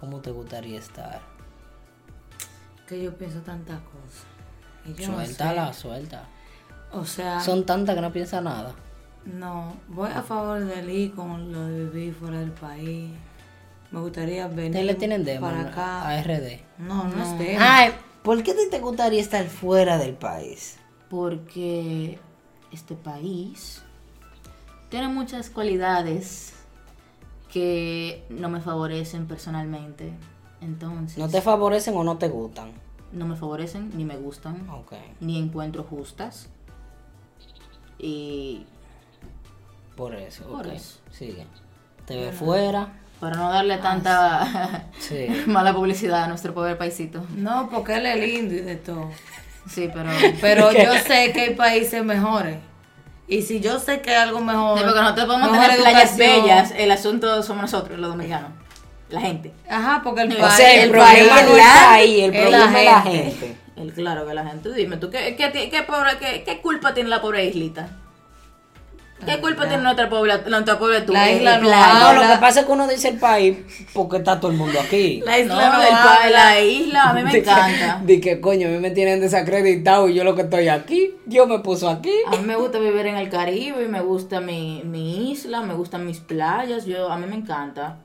[0.00, 1.20] ¿Cómo te gustaría estar?
[2.86, 4.24] Que yo pienso tantas cosas.
[4.86, 5.80] Y yo no Suéltala, sé.
[5.80, 6.24] suelta.
[6.92, 8.72] O sea, Son tantas que no piensa nada.
[9.26, 13.10] no, voy a favor del ir con lo de vivir fuera del país.
[13.90, 16.22] Me gustaría venir ¿Ustedes le tienen demo para a acá.
[16.22, 16.60] RD?
[16.78, 17.58] No, no, es demo.
[17.60, 17.90] Ay,
[18.22, 20.76] ¿por qué te, gustaría estar fuera del país?
[21.08, 22.18] Porque
[22.72, 23.82] este país
[24.90, 26.54] tiene muchas cualidades
[27.52, 30.12] que no me favorecen personalmente.
[30.60, 32.72] Entonces, ¿No te favorecen o no te gustan?
[33.12, 34.92] no me favorecen ni me gustan, Ok.
[35.20, 36.48] ni encuentro justas.
[37.98, 38.66] Y
[39.96, 41.00] Por eso, Por eso.
[41.10, 41.46] Sigue.
[42.06, 42.92] Te ve fuera.
[43.20, 45.26] Para no darle tanta Sí.
[45.46, 47.24] mala publicidad a nuestro pobre paisito.
[47.36, 49.10] No, porque él es lindo y de todo.
[49.68, 50.10] Sí, pero...
[50.40, 52.56] Pero yo sé que hay países mejores.
[53.26, 54.78] Y si yo sé que hay algo mejor.
[54.78, 58.50] Sí, porque nosotros podemos tener playas bellas, el asunto somos nosotros, los dominicanos,
[59.10, 59.52] la gente.
[59.68, 60.54] Ajá, porque el O O país.
[60.54, 63.30] sea, el, el problema país no es está ahí, el problema la es la gente.
[63.30, 63.56] gente.
[63.76, 67.10] El, claro que la gente, dime tú, ¿qué, qué, qué pobre, qué, qué culpa tiene
[67.10, 67.90] la pobre islita?
[69.26, 71.68] ¿Qué culpa tiene nuestra pobre, nuestra pobre tu- La isla no?
[71.68, 73.58] No, lo que pasa es que uno dice el país
[73.92, 75.20] porque está todo el mundo aquí.
[75.26, 76.30] La isla no, del pa- habla.
[76.30, 78.00] la isla a mí me encanta.
[78.04, 81.46] De que coño, a mí me tienen desacreditado y yo lo que estoy aquí, yo
[81.46, 82.12] me puso aquí.
[82.26, 86.06] A mí me gusta vivir en el Caribe, me gusta mi, mi isla, me gustan
[86.06, 87.96] mis playas, yo a mí me encanta.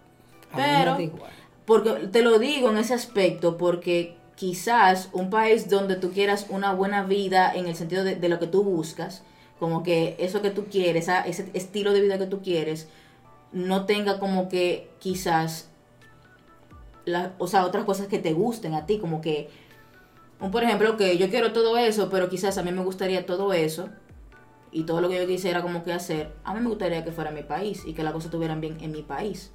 [0.51, 1.31] A mí me Pero igual.
[1.65, 6.73] porque te lo digo en ese aspecto porque quizás un país donde tú quieras una
[6.73, 9.21] buena vida en el sentido de, de lo que tú buscas,
[9.63, 12.89] como que eso que tú quieres, ese estilo de vida que tú quieres,
[13.53, 15.69] no tenga como que quizás,
[17.05, 19.49] la, o sea, otras cosas que te gusten a ti, como que,
[20.41, 23.53] un, por ejemplo, que yo quiero todo eso, pero quizás a mí me gustaría todo
[23.53, 23.87] eso,
[24.69, 27.31] y todo lo que yo quisiera como que hacer, a mí me gustaría que fuera
[27.31, 29.53] mi país y que las cosas estuvieran bien en mi país.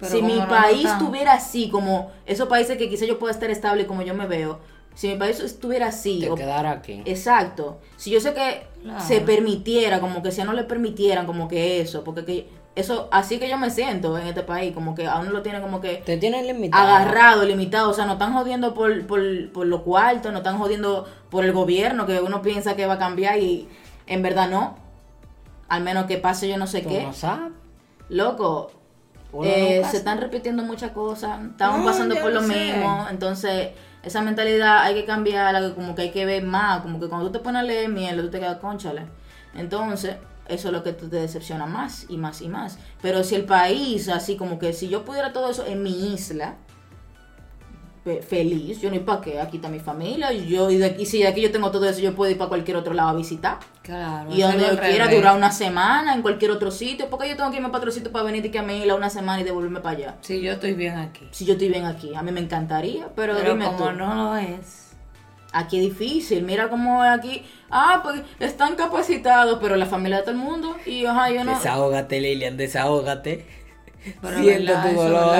[0.00, 3.52] Pero si mi no país estuviera así, como esos países que quizás yo pueda estar
[3.52, 4.58] estable como yo me veo,
[4.98, 7.02] si mi país estuviera así, Te o- quedara aquí.
[7.04, 9.00] exacto, si yo sé que Claro.
[9.00, 13.38] se permitiera, como que si no le permitieran como que eso, porque que eso, así
[13.38, 15.98] que yo me siento en este país, como que a uno lo tiene como que
[16.04, 16.84] Te tienen limitado.
[16.84, 19.20] agarrado, limitado, o sea, no están jodiendo por, por,
[19.52, 22.98] por lo cuarto, no están jodiendo por el gobierno, que uno piensa que va a
[22.98, 23.68] cambiar y
[24.08, 24.76] en verdad no.
[25.68, 27.02] Al menos que pase yo no sé Tú qué.
[27.04, 27.52] no sabes.
[28.08, 28.70] Loco,
[29.44, 33.68] eh, se están repitiendo muchas cosas, estamos No, pasando por lo mismo, entonces
[34.08, 37.32] esa mentalidad hay que cambiarla, como que hay que ver más, como que cuando tú
[37.32, 39.06] te pones a leer mierda, tú te quedas conchale.
[39.54, 40.16] Entonces,
[40.48, 42.78] eso es lo que te decepciona más y más y más.
[43.02, 46.56] Pero si el país, así como que si yo pudiera todo eso en mi isla,
[48.16, 51.18] feliz, yo no para qué, aquí está mi familia, y yo y de aquí, si
[51.18, 53.58] de aquí yo tengo todo eso, yo puedo ir para cualquier otro lado a visitar.
[53.82, 54.30] Claro.
[54.32, 57.08] Y donde yo quiera durar una semana en cualquier otro sitio.
[57.08, 58.94] porque yo tengo que irme para otro sitio para venir y que a mi isla
[58.94, 60.14] una semana y devolverme para allá?
[60.20, 61.26] Sí, yo estoy bien aquí.
[61.30, 64.14] Si yo estoy bien aquí, a mí me encantaría, pero, Pero dime como tú, no
[64.14, 64.92] lo es.
[65.52, 66.42] aquí es difícil.
[66.42, 67.44] Mira cómo aquí.
[67.70, 70.76] Ah, pues están capacitados, pero la familia de todo el mundo.
[70.84, 71.54] Y ajá, yo no.
[71.54, 73.46] Desahógate, Lilian, desahógate.
[74.22, 75.36] Pero Siente verdad, tu dolor.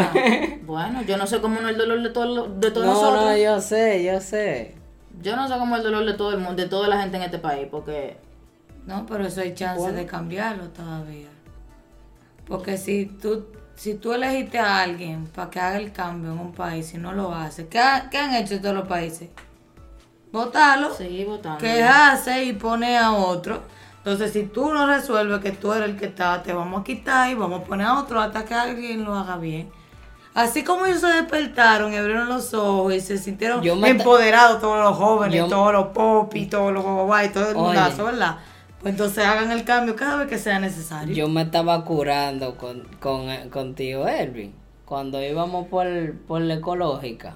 [0.62, 3.24] Bueno, yo no sé cómo no es el dolor de, todo, de todos No, nosotros.
[3.24, 4.74] no, yo sé, yo sé.
[5.22, 7.16] Yo no sé cómo es el dolor de todo el mundo, de toda la gente
[7.16, 8.16] en este país, porque
[8.86, 9.96] No, pero eso hay chance Bueno.
[9.96, 11.28] de cambiarlo todavía.
[12.46, 16.52] Porque si tú, si tú elegiste a alguien para que haga el cambio en un
[16.52, 19.28] país y no lo hace, ¿qué, ha- qué han hecho todos los países?
[20.32, 21.58] Votarlo, seguir votando.
[21.58, 23.62] quejarse y poner a otro.
[24.10, 27.30] Entonces, si tú no resuelves que tú eres el que está, te vamos a quitar
[27.30, 29.68] y vamos a poner a otro hasta que alguien lo haga bien.
[30.34, 34.78] Así como ellos se despertaron y abrieron los ojos y se sintieron Yo empoderados todos
[34.82, 38.38] los jóvenes, Yo- todos los popis, todos los guaguay, todo el mundazo, ¿verdad?
[38.80, 41.14] Pues entonces hagan el cambio cada vez que sea necesario.
[41.14, 44.54] Yo me estaba curando con, con, eh, con tío Elvin.
[44.86, 45.86] Cuando íbamos por,
[46.26, 47.34] por la ecológica.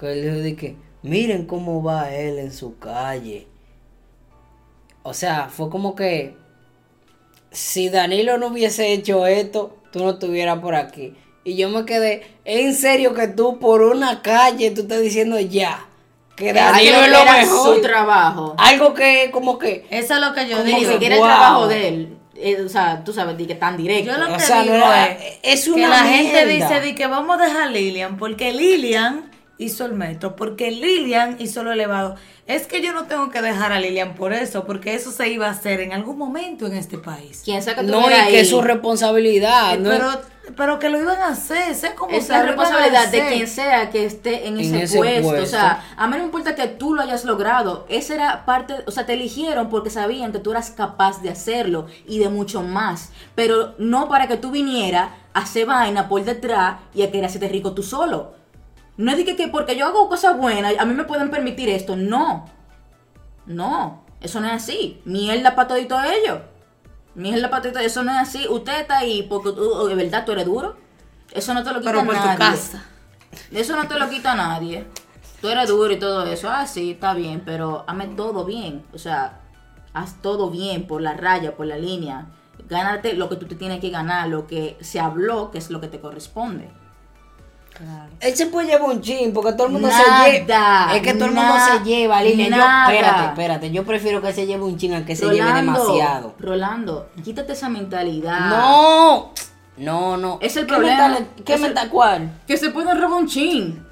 [0.00, 3.46] Que él dijo de que, miren cómo va él en su calle.
[5.08, 6.36] O sea, fue como que
[7.50, 11.14] si Danilo no hubiese hecho esto, tú no estuvieras por aquí.
[11.44, 15.86] Y yo me quedé, en serio que tú por una calle, tú estás diciendo ya,
[16.36, 17.76] que Danilo es lo era mejor.
[17.76, 18.54] su trabajo.
[18.58, 19.86] Algo que como que...
[19.90, 20.78] Eso es lo que yo digo.
[20.78, 21.02] que- wow.
[21.14, 22.18] el trabajo de él.
[22.36, 24.12] eh, o sea, tú sabes, di que tan directo.
[24.12, 27.06] Yo lo O que sea, digo es, es que una la gente dice de que
[27.06, 29.27] vamos a dejar a Lilian porque Lilian
[29.58, 32.14] hizo el metro, porque Lilian hizo lo elevado.
[32.46, 35.46] Es que yo no tengo que dejar a Lilian por eso, porque eso se iba
[35.48, 37.42] a hacer en algún momento en este país.
[37.44, 38.42] Quien sea que No, estuviera y que ahí.
[38.42, 39.74] es su responsabilidad.
[39.74, 39.90] Eh, ¿no?
[39.90, 40.10] pero
[40.56, 43.90] pero que lo iban a hacer, sé cómo Es sea, la responsabilidad de quien sea
[43.90, 45.42] que esté en, En ese, ese puesto.
[45.42, 47.84] O sea, a mí no me importa que tú lo hayas logrado.
[47.90, 51.86] Esa era parte, o sea, te eligieron porque sabían que tú eras capaz de hacerlo
[52.06, 53.10] y de mucho más.
[53.34, 57.48] Pero no para que tú vinieras a hacer vaina por detrás y a querer hacerte
[57.48, 58.37] rico tú solo.
[58.98, 61.70] No es de que, que porque yo hago cosas buenas, a mí me pueden permitir
[61.70, 61.96] esto.
[61.96, 62.44] No.
[63.46, 64.04] No.
[64.20, 65.00] Eso no es así.
[65.04, 66.40] Mierda para todito ellos.
[67.14, 67.78] Mierda para todito.
[67.78, 68.46] Eso no es así.
[68.48, 70.76] Usted está ahí porque tú- de verdad tú eres duro.
[71.32, 72.32] Eso no te lo quita Pero por nadie.
[72.32, 72.82] tu casa.
[73.52, 74.86] Eso no te lo quita nadie.
[75.40, 76.48] Tú eres duro y todo eso.
[76.50, 78.84] Ah, sí, está bien, pero hazme todo bien.
[78.92, 79.40] O sea,
[79.94, 82.26] haz todo bien por la raya, por la línea.
[82.68, 85.80] Gánate lo que tú te tienes que ganar, lo que se habló, que es lo
[85.80, 86.68] que te corresponde.
[87.78, 88.10] Claro.
[88.20, 90.90] Él se puede llevar un chin porque todo el mundo Nada, se lleva.
[90.96, 92.50] Es que todo el mundo se lleva, Lilian.
[92.50, 92.56] Yo,
[92.92, 93.70] espérate, espérate.
[93.70, 96.34] Yo prefiero que se lleve un chin al que se lleve demasiado.
[96.40, 98.50] Rolando, quítate esa mentalidad.
[98.50, 99.32] No,
[99.76, 100.38] no, no.
[100.42, 101.08] Es el ¿Qué problema.
[101.08, 102.32] mental- ¿Qué Es el- mental cuál?
[102.48, 103.84] Que se pueden robar un chin.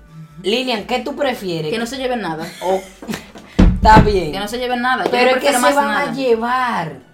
[0.43, 1.71] Lilian, ¿qué tú prefieres?
[1.73, 2.45] Que no se lleven nada.
[2.63, 2.81] O-
[3.77, 4.33] Está bien.
[4.33, 5.05] Que no se lleven nada.
[5.05, 6.11] Yo Pero no es que se van nada.
[6.11, 7.06] a llevar.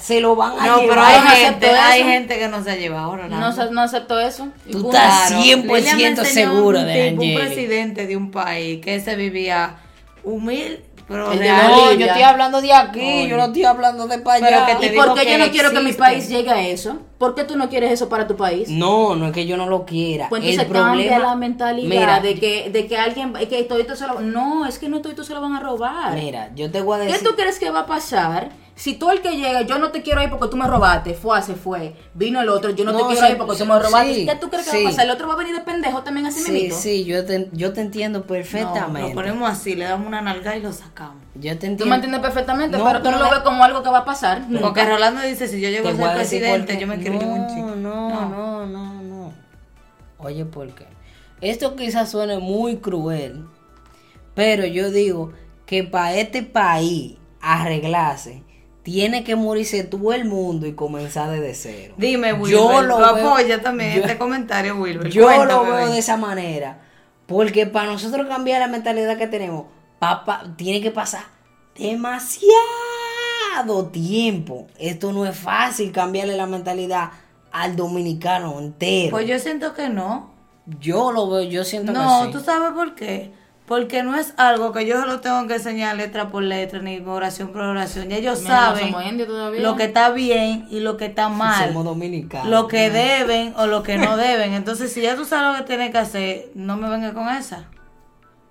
[0.00, 0.88] Se lo van a No, llevar.
[0.88, 3.52] pero hay no gente, hay gente que no se lleva ahora No, nada.
[3.52, 4.48] se- no acepto eso.
[4.70, 5.42] Tú estás Claro.
[5.42, 9.14] 100% Lilian me enseñó seguro un de tipo, Un presidente de un país que se
[9.16, 9.76] vivía
[10.24, 11.34] humilde, pero.
[11.34, 13.28] No, yo estoy hablando de aquí, Oye.
[13.28, 14.66] yo no estoy hablando de para Pero allá.
[14.78, 16.98] que te ¿Y por qué yo no quiero que mi país llegue a eso?
[17.18, 18.68] ¿Por qué tú no quieres eso para tu país?
[18.70, 20.28] No, no es que yo no lo quiera.
[20.30, 24.06] Pues el problema cambia la mentalidad Mira, de que de que alguien que todito se
[24.06, 26.14] lo no es que no todito se lo van a robar.
[26.14, 27.28] Mira, yo te voy a ¿Qué decir.
[27.28, 28.48] tú crees que va a pasar
[28.80, 31.42] si tú el que llega yo no te quiero ir porque tú me robaste fue
[31.42, 33.66] se fue vino el otro yo no, te No, quiero sí, ir porque sí, tú
[33.66, 34.82] me robaste sí, ¿qué tú crees que sí.
[34.84, 35.04] va a pasar?
[35.04, 37.72] el otro va a venir de pendejo también así Sí, mismito sí, yo te, yo
[37.74, 39.08] te entiendo No, perfectamente.
[39.10, 41.22] lo ponemos así, le damos una nalga y lo sacamos.
[41.34, 41.86] yo te tú entiendo.
[41.86, 44.40] me entiendes perfectamente No, pero tú no lo ves como algo que va a pasar
[44.48, 44.66] nunca.
[44.68, 47.76] Porque Rolando dice, si yo llego a ser presidente, yo me quiero llevar un chico.
[47.76, 49.32] No, no, no, no, no.
[50.16, 50.86] Oye, ¿por qué?
[51.42, 53.44] Esto quizás suene muy cruel,
[54.34, 55.32] pero yo digo
[55.66, 58.42] que para este país arreglarse,
[58.82, 61.94] tiene que morirse todo el mundo y comenzar desde cero.
[61.98, 65.10] Dime, Wilber, Yo lo tú veo- apoya también yo- este comentario, Wilber.
[65.10, 66.80] Yo lo veo de esa manera,
[67.26, 69.66] porque para nosotros cambiar la mentalidad que tenemos,
[69.98, 71.24] papá, tiene que pasar
[71.76, 72.50] demasiado
[73.92, 74.66] tiempo.
[74.78, 77.10] Esto no es fácil cambiarle la mentalidad
[77.52, 79.10] al dominicano entero.
[79.10, 80.30] Pues yo siento que no.
[80.80, 82.32] yo lo veo, yo siento No, que sí.
[82.32, 83.32] tú sabes por qué.
[83.70, 86.98] Porque no es algo que yo se lo tengo que enseñar letra por letra ni
[86.98, 88.08] oración por oración.
[88.08, 88.92] Ya ellos Mira, saben
[89.62, 91.68] lo que está bien y lo que está mal.
[91.68, 92.48] Somos dominicanos.
[92.48, 94.54] Lo que deben o lo que no deben.
[94.54, 97.66] Entonces, si ya tú sabes lo que tienes que hacer, no me vengas con esa.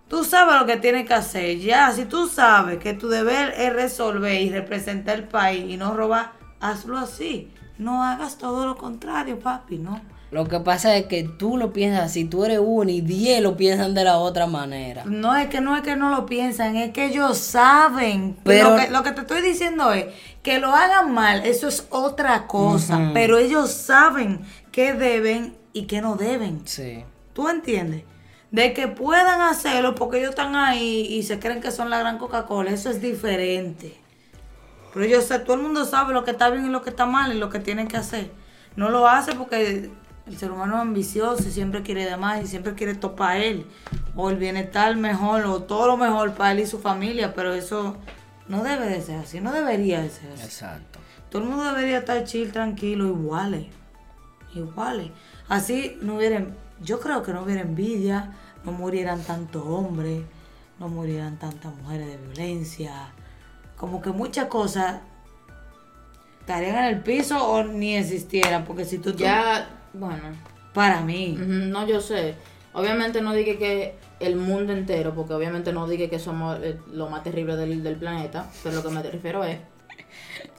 [0.08, 1.60] Tú sabes lo que tienes que hacer.
[1.60, 5.94] Ya, si tú sabes que tu deber es resolver y representar el país y no
[5.96, 7.52] robar, hazlo así.
[7.78, 10.00] No hagas todo lo contrario, papi, ¿no?
[10.32, 13.58] Lo que pasa es que tú lo piensas así, tú eres uno y diez lo
[13.58, 15.04] piensan de la otra manera.
[15.06, 18.38] No es que no es que no lo piensan, es que ellos saben.
[18.44, 20.06] Pero- lo, que, lo que te estoy diciendo es
[20.44, 23.10] que lo hagan mal, eso es otra cosa.
[23.14, 26.62] Pero ellos saben qué deben y qué no deben.
[26.66, 27.04] Sí.
[27.34, 28.04] ¿Tú entiendes?
[28.52, 32.18] De que puedan hacerlo porque ellos están ahí y se creen que son la gran
[32.20, 34.00] Coca-Cola, eso es diferente.
[34.94, 37.06] Pero ellos, sa- todo el mundo sabe lo que está bien y lo que está
[37.08, 38.32] mal y lo que tienen que hacer.
[38.76, 39.90] No lo hace porque
[40.30, 43.38] el ser humano es ambicioso y siempre quiere de más y siempre quiere topar a
[43.40, 43.66] él.
[44.16, 47.98] O el bienestar mejor o todo lo mejor para él y su familia, pero eso
[48.48, 50.44] no debe de ser así, no debería de ser así.
[50.44, 51.00] Exacto.
[51.32, 53.68] Todo el mundo debería estar chill, tranquilo, iguales.
[54.54, 55.12] Iguales.
[55.48, 56.46] Así no hubiera,
[56.82, 60.22] yo creo que no hubiera envidia, no murieran tantos hombres,
[60.80, 63.14] no murieran tantas mujeres de violencia.
[63.78, 65.02] Como que muchas cosas
[66.42, 69.16] estarían en el piso o ni existieran, porque si tú...
[69.16, 70.24] ya bueno
[70.74, 71.36] Para mí.
[71.40, 72.36] No, yo sé.
[72.74, 77.10] Obviamente no dije que el mundo entero, porque obviamente no dije que somos eh, lo
[77.10, 79.58] más terrible del, del planeta, pero lo que me refiero es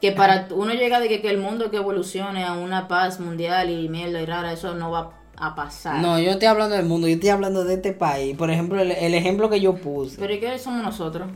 [0.00, 3.70] que para uno llega de que, que el mundo que evolucione a una paz mundial
[3.70, 6.00] y mierda y rara, eso no va a pasar.
[6.02, 8.36] No, yo estoy hablando del mundo, yo estoy hablando de este país.
[8.36, 10.16] Por ejemplo, el, el ejemplo que yo puse.
[10.18, 11.28] Pero ¿y qué somos nosotros?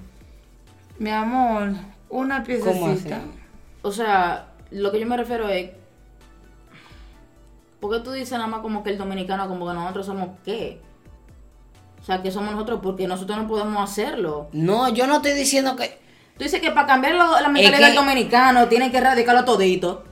[0.98, 1.72] Mi amor,
[2.08, 3.04] una ¿Cómo así?
[3.04, 3.22] piececita.
[3.82, 5.70] O sea, lo que yo me refiero es...
[7.84, 10.80] ¿Por qué tú dices nada más como que el dominicano, como que nosotros somos qué?
[12.00, 14.48] O sea, que somos nosotros porque nosotros no podemos hacerlo.
[14.52, 15.98] No, yo no estoy diciendo que.
[16.38, 20.02] Tú dices que para cambiar lo- la mentalidad que- del dominicano tienen que erradicarlo todito.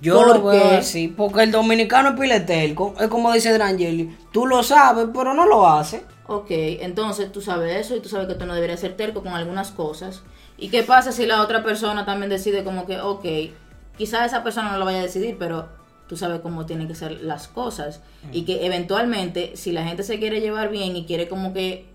[0.00, 2.94] Yo ¿Por lo veo así, porque el dominicano es piletelco.
[2.98, 4.16] Es como dice Drangeli.
[4.32, 6.00] Tú lo sabes, pero no lo haces.
[6.28, 9.34] Ok, entonces tú sabes eso y tú sabes que tú no deberías ser terco con
[9.34, 10.22] algunas cosas.
[10.56, 13.24] ¿Y qué pasa si la otra persona también decide como que, ok,
[13.98, 15.75] quizás esa persona no lo vaya a decidir, pero
[16.08, 18.00] tú sabes cómo tienen que ser las cosas.
[18.32, 21.86] Y que eventualmente, si la gente se quiere llevar bien y quiere como que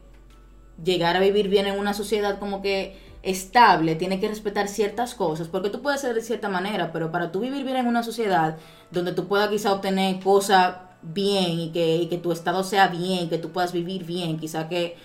[0.83, 5.47] llegar a vivir bien en una sociedad como que estable, tiene que respetar ciertas cosas,
[5.47, 8.57] porque tú puedes ser de cierta manera, pero para tú vivir bien en una sociedad
[8.89, 13.29] donde tú puedas quizá obtener cosas bien y que, y que tu estado sea bien,
[13.29, 14.97] que tú puedas vivir bien, quizá que,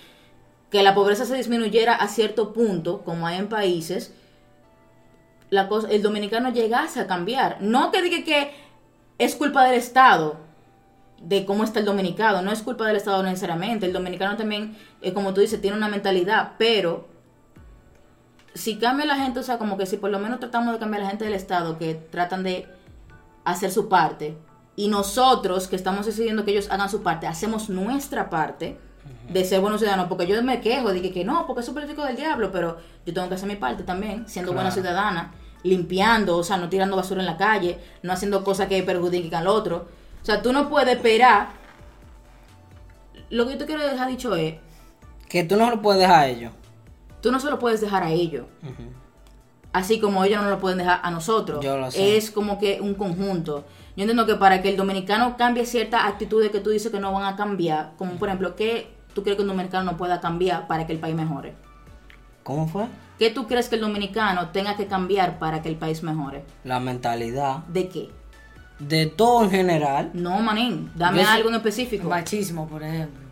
[0.71, 4.13] que la pobreza se disminuyera a cierto punto, como hay en países,
[5.51, 7.59] la cosa, el dominicano llegase a cambiar.
[7.61, 8.51] No que diga que
[9.19, 10.37] es culpa del Estado,
[11.21, 15.13] de cómo está el dominicano, no es culpa del Estado necesariamente, el dominicano también, eh,
[15.13, 17.09] como tú dices, tiene una mentalidad, pero
[18.55, 21.03] si cambia la gente, o sea, como que si por lo menos tratamos de cambiar
[21.03, 22.67] a la gente del Estado, que tratan de
[23.45, 24.37] hacer su parte,
[24.77, 28.79] y nosotros que estamos decidiendo que ellos hagan su parte, hacemos nuestra parte
[29.31, 32.05] de ser buenos ciudadanos, porque yo me quejo, dije que no, porque es un político
[32.05, 32.77] del diablo, pero
[33.07, 36.97] yo tengo que hacer mi parte también, siendo buena ciudadana, limpiando, o sea, no tirando
[36.97, 39.89] basura en la calle, no haciendo cosas que perjudiquen al otro.
[40.23, 41.49] O sea, tú no puedes esperar.
[43.31, 44.55] Lo que yo te quiero dejar dicho es,
[45.29, 46.53] Que tú no lo puedes dejar a ellos.
[47.21, 48.47] tú no se lo puedes dejar a ellos,
[49.73, 51.65] así como ellos no lo pueden dejar a nosotros.
[51.65, 52.17] Yo lo sé.
[52.17, 53.65] Es como que un conjunto.
[53.97, 57.13] Yo entiendo que para que el dominicano cambie ciertas actitudes que tú dices que no
[57.13, 60.67] van a cambiar, como por ejemplo, ¿qué tú crees que un dominicano no pueda cambiar
[60.69, 61.55] para que el país mejore?
[62.47, 62.87] ¿Cómo fue?
[63.19, 66.45] ¿Qué tú crees que el dominicano tenga que cambiar para que el país mejore?
[66.63, 67.65] La mentalidad.
[67.67, 68.11] ¿De qué?
[68.79, 70.11] De todo en general.
[70.15, 72.09] No, manín, dame Yo algo en específico.
[72.09, 73.27] Machismo, por ejemplo.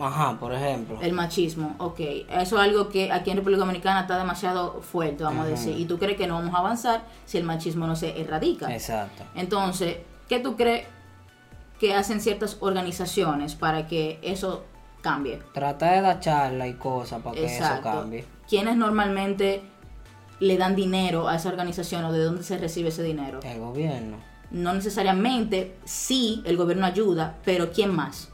[0.00, 0.98] Ajá, por ejemplo.
[1.00, 2.00] El machismo, ok.
[2.28, 5.78] Eso es algo que aquí en República Dominicana está demasiado fuerte, vamos a decir.
[5.78, 8.74] Y tú crees que no vamos a avanzar si el machismo no se erradica.
[8.74, 9.22] Exacto.
[9.36, 10.88] Entonces, ¿qué tú crees
[11.78, 14.64] que hacen ciertas organizaciones para que eso
[15.04, 15.40] cambie?
[15.52, 18.24] Trata de dar charla y cosas para que eso cambie.
[18.48, 19.62] ¿Quiénes normalmente
[20.40, 23.38] le dan dinero a esa organización o de dónde se recibe ese dinero?
[23.44, 24.16] El gobierno.
[24.50, 28.30] No necesariamente, sí, el gobierno ayuda, pero ¿quién más?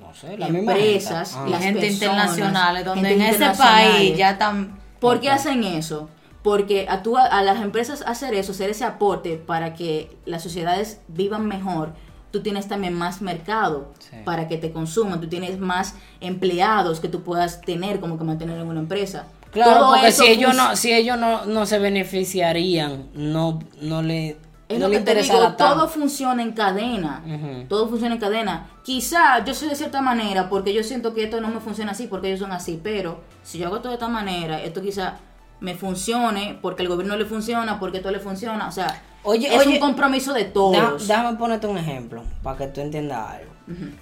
[0.00, 1.40] No sé, la misma Empresas, gente.
[1.40, 1.44] Ah.
[1.44, 2.00] La Las gente personas,
[2.32, 4.78] internacionales, donde gente en ese país ya están...
[5.00, 6.08] ¿Por qué hacen eso?
[6.42, 11.00] Porque a, tú- a las empresas hacer eso, hacer ese aporte para que las sociedades
[11.08, 11.94] vivan mejor,
[12.32, 14.16] tú tienes también más mercado Sí.
[14.24, 18.58] para que te consuman, tú tienes más empleados que tú puedas tener como que mantener
[18.58, 19.26] en una empresa.
[19.52, 24.38] Claro, Todo porque si ellos, no, si ellos no, no se beneficiarían, no, no le,
[24.68, 27.22] Es no lo que te digo, todo funciona en cadena.
[27.68, 28.70] Todo funciona en cadena.
[28.82, 32.06] Quizá yo soy de cierta manera porque yo siento que esto no me funciona así
[32.06, 35.16] porque ellos son así, pero si yo hago todo de esta manera, esto quizá
[35.60, 38.66] me funcione porque el gobierno le funciona, porque todo le funciona.
[38.68, 41.06] O sea, Oye, es oye, un compromiso de todos.
[41.06, 43.52] déjame ponerte un ejemplo para que tú entiendas algo.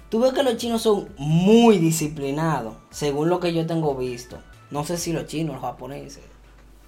[0.09, 4.39] Tú ves que los chinos son muy disciplinados, según lo que yo tengo visto.
[4.71, 6.23] No sé si los chinos, los japoneses.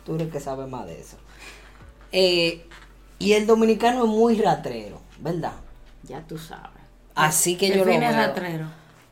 [0.05, 1.17] Tú eres que sabes más de eso.
[2.11, 2.65] Eh,
[3.19, 5.53] y el dominicano es muy ratrero, ¿verdad?
[6.03, 6.81] Ya tú sabes.
[7.15, 7.99] Así que yo lo veo.
[7.99, 8.65] ratrero.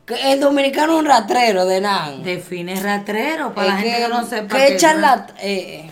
[0.04, 2.22] Que el dominicano es un ratrero de nan.
[2.22, 4.56] Define ratrero para Es la gente que no sepa.
[4.56, 4.80] ¿Qué qué es.
[4.80, 5.36] charlatán?
[5.38, 5.90] Eh, eh,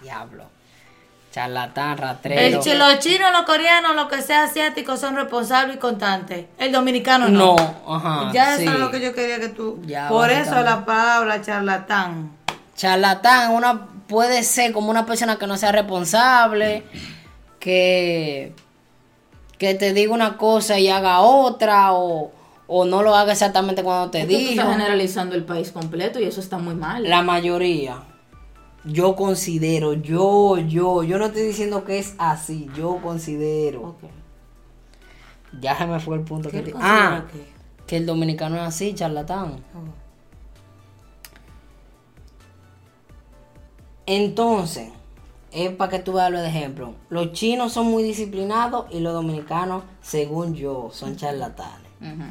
[0.00, 0.44] diablo.
[1.32, 2.40] Charlatán, ratrero.
[2.58, 6.44] El chi- los chinos, los coreanos, lo que sea asiático son responsables y constantes.
[6.58, 7.94] El dominicano No, no.
[7.96, 8.30] ajá.
[8.32, 8.64] ya sí.
[8.64, 9.80] eso es lo que yo quería que tú.
[9.86, 12.32] Ya, Por eso la palabra charlatán.
[12.76, 16.84] Charlatán una, puede ser como una persona que no sea responsable,
[17.60, 18.54] que,
[19.58, 22.30] que te diga una cosa y haga otra, o,
[22.66, 24.50] o no lo haga exactamente cuando te tú dijo.
[24.50, 27.04] estás generalizando el país completo y eso está muy mal.
[27.08, 28.02] La mayoría.
[28.84, 33.80] Yo considero, yo, yo, yo no estoy diciendo que es así, yo considero.
[33.82, 33.98] Ok.
[35.60, 37.52] Ya se me fue el punto ¿Qué que te- Ah, que?
[37.86, 39.62] que el dominicano es así, charlatán.
[44.06, 44.88] Entonces,
[45.52, 46.94] es para que tú veas lo de ejemplo.
[47.08, 51.88] Los chinos son muy disciplinados y los dominicanos, según yo, son charlatanes.
[52.00, 52.24] Ujú.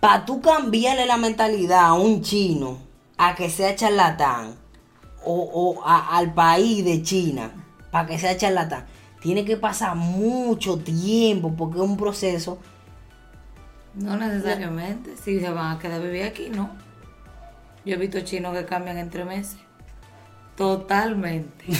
[0.00, 2.78] Para tú cambiarle la mentalidad a un chino
[3.18, 4.54] a que sea charlatán
[5.26, 5.34] o,
[5.80, 7.50] o a- al país de China
[7.90, 8.86] para que sea charlatán,
[9.20, 12.58] tiene que pasar mucho tiempo porque es un proceso.
[13.94, 15.14] No necesariamente.
[15.22, 16.70] Si se van a quedar a vivir aquí, no.
[17.84, 19.56] Yo he visto chinos que cambian entre meses.
[20.56, 21.64] Totalmente.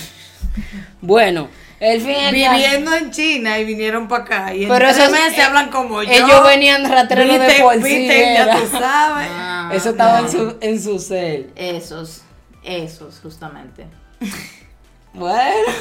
[1.03, 1.49] Bueno,
[1.81, 4.55] el fin es que- Viviendo en China y vinieron para acá.
[4.55, 6.11] Y Pero tres eso es- meses eh, hablan como yo.
[6.11, 9.29] ellos venían ratreros de por sí, viste, ya tú sabes.
[9.31, 10.31] Ah, Eso estaba en no.
[10.31, 11.53] su, en su cel.
[11.57, 12.23] Esos,
[12.67, 13.87] esos, justamente.
[15.15, 15.73] Bueno,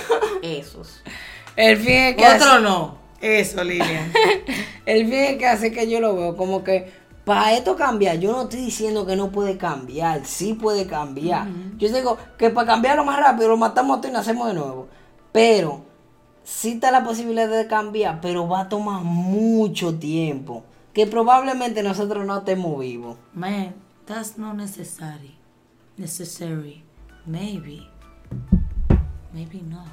[0.41, 1.01] Esos.
[1.57, 2.97] el fin es que Otro no.
[3.19, 4.13] Eso, Lilian.
[4.85, 6.89] el fin es que así que yo lo veo como que
[7.25, 11.47] para esto cambiar, yo no estoy diciendo que no puede cambiar, sí puede cambiar.
[11.77, 14.87] Yo digo que para cambiarlo más rápido lo matamos a todos y nacemos de nuevo.
[15.31, 15.83] Pero
[16.43, 20.63] sí está la posibilidad de cambiar, pero va a tomar mucho tiempo.
[20.93, 23.17] Que probablemente nosotros no estemos vivos.
[23.33, 23.73] Man,
[24.05, 25.34] that's not necessary.
[25.97, 26.83] Necessary.
[27.25, 27.87] Maybe.
[29.33, 29.87] Maybe not.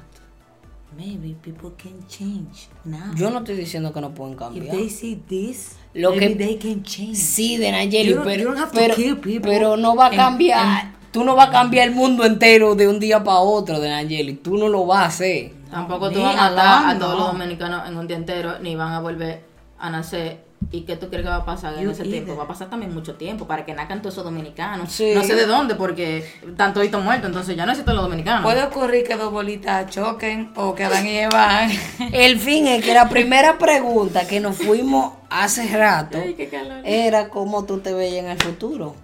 [0.95, 3.13] Maybe people can change now.
[3.15, 4.75] Yo no estoy diciendo que no pueden If cambiar.
[4.75, 7.15] they see this, Lo maybe que- they can change.
[7.17, 9.95] Sí, de Nayeli, You don't- pero, you don't have to pero, kill people pero no
[9.95, 10.93] va a and- cambiar.
[11.11, 14.33] Tú no vas a cambiar el mundo entero de un día para otro, de Nayeli.
[14.35, 15.51] Tú no lo vas a hacer.
[15.71, 18.93] Tampoco tú vas a matar a todos los dominicanos en un día entero, ni van
[18.93, 19.43] a volver
[19.79, 20.43] a nacer.
[20.71, 22.23] ¿Y qué tú crees que va a pasar en You ese either.
[22.23, 22.35] tiempo?
[22.37, 24.91] Va a pasar también mucho tiempo para que nazcan todos esos dominicanos.
[24.91, 25.11] Sí.
[25.13, 28.43] No sé de dónde, porque están toditos muertos, entonces ya no existen los dominicanos.
[28.43, 31.71] Puede ocurrir que dos bolitas choquen o que van y llevan.
[32.11, 36.81] El fin es que la primera pregunta que nos fuimos hace rato Ay, qué calor.
[36.83, 38.95] era cómo tú te veías en el futuro.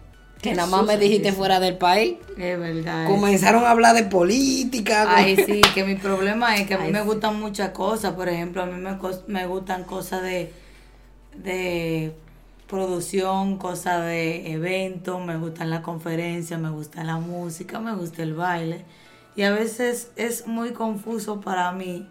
[0.41, 2.15] Que nada más me dijiste fuera del país.
[2.37, 3.07] Es verdad.
[3.07, 5.05] Comenzaron a hablar de política.
[5.13, 8.13] Ay, sí, que mi problema es que a mí me gustan muchas cosas.
[8.13, 8.97] Por ejemplo, a mí me,
[9.27, 10.53] me gustan cosas de,
[11.43, 12.15] de
[12.67, 18.33] producción, cosas de eventos, me gustan las conferencias, me gusta la música, me gusta el
[18.33, 18.85] baile.
[19.35, 22.07] Y a veces es muy confuso para mí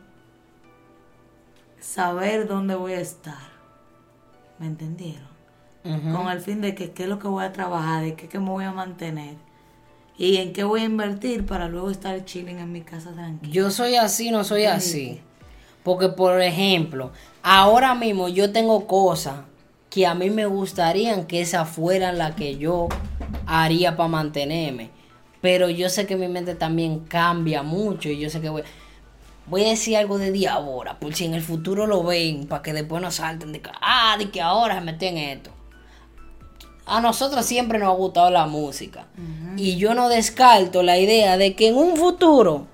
[1.81, 3.59] saber dónde voy a estar.
[4.59, 5.29] ¿Me entendieron?
[5.85, 8.39] Con el fin de que qué es lo que voy a trabajar, de qué, qué
[8.39, 9.37] me voy a mantener
[10.19, 13.53] y en qué voy a invertir para luego estar chilling en mi casa tranquila.
[13.53, 15.21] Yo soy así, no soy así.
[15.85, 17.13] Porque, por ejemplo,
[17.43, 19.41] ahora mismo yo tengo cosas
[19.91, 22.89] que a mí me gustarían que esas fueran las que yo
[23.47, 24.91] haría para mantenerme.
[25.41, 28.63] Pero yo sé que mi mente también cambia mucho y yo sé que voy,
[29.47, 32.63] voy a decir algo de día ahora, por si en el futuro lo ven, para
[32.63, 35.51] que después no salten de que, ah, de que ahora se meten en esto.
[36.87, 39.07] A nosotros siempre nos ha gustado la música.
[39.57, 42.67] Y yo no descarto la idea de que en un futuro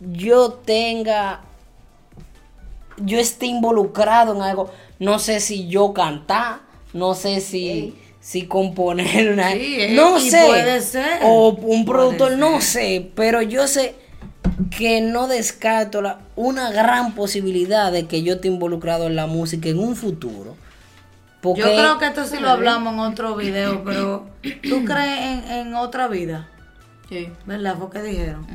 [0.00, 1.42] yo tenga,
[2.98, 4.70] yo esté involucrado en algo.
[4.98, 6.60] No sé si yo cantar,
[6.92, 9.52] no sé si, si componer una...
[9.52, 10.44] Sí, no sé.
[10.46, 11.20] puede ser.
[11.22, 13.10] O un productor, Puede no sé.
[13.14, 13.94] Pero yo sé
[14.76, 19.68] que no descarto la, una gran posibilidad de que yo esté involucrado en la música
[19.68, 20.56] en un futuro.
[21.40, 25.52] Porque Yo creo que esto sí lo hablamos en otro video, pero ¿tú crees en,
[25.52, 26.48] en otra vida?
[27.08, 27.28] Sí.
[27.44, 27.76] ¿Verdad?
[27.78, 28.46] Fue que dijeron.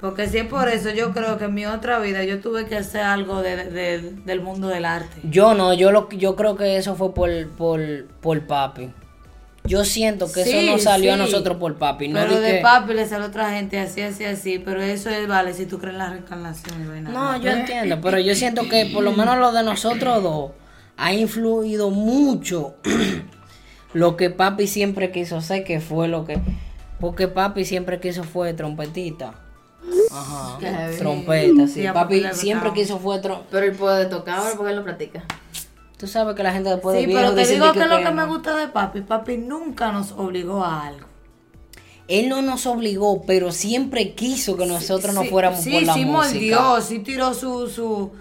[0.00, 2.76] Porque si es por eso, yo creo que en mi otra vida yo tuve que
[2.76, 5.20] hacer algo de- de- del mundo del arte.
[5.24, 7.80] Yo no, yo lo yo creo que eso fue por, por,
[8.20, 8.90] por papi.
[9.64, 12.08] Yo siento que Sí, eso no salió a nosotros por papi.
[12.08, 14.58] No, pero de que- papi le sale a otra gente así, así, así.
[14.58, 17.10] Pero eso es, vale, si tú crees en la reencarnación vaina.
[17.10, 20.50] no, yo entiendo, pero yo siento que por lo menos lo de nosotros dos
[20.98, 22.74] ha influido mucho
[23.94, 26.38] lo que papi siempre quiso hacer, que fue lo que...
[27.00, 29.34] Porque papi siempre quiso fue trompetita.
[30.12, 30.56] Ajá.
[30.58, 30.96] Qué.
[30.98, 31.82] Trompeta, sí.
[31.82, 33.40] Sí, papi siempre quiso fue trom...
[33.50, 35.24] Pero él puede tocar ahora porque él lo practica.
[35.98, 38.04] Tú sabes que la gente después de Sí, pero te digo de que lo que
[38.04, 38.12] no.
[38.12, 41.06] me gusta de papi, papi nunca nos obligó a algo.
[42.08, 45.94] Él no nos obligó, pero siempre quiso que nosotros no Sí, fuéramos sí, por la
[45.94, 46.60] sí música.
[46.60, 48.12] mordió, sí tiró su, su,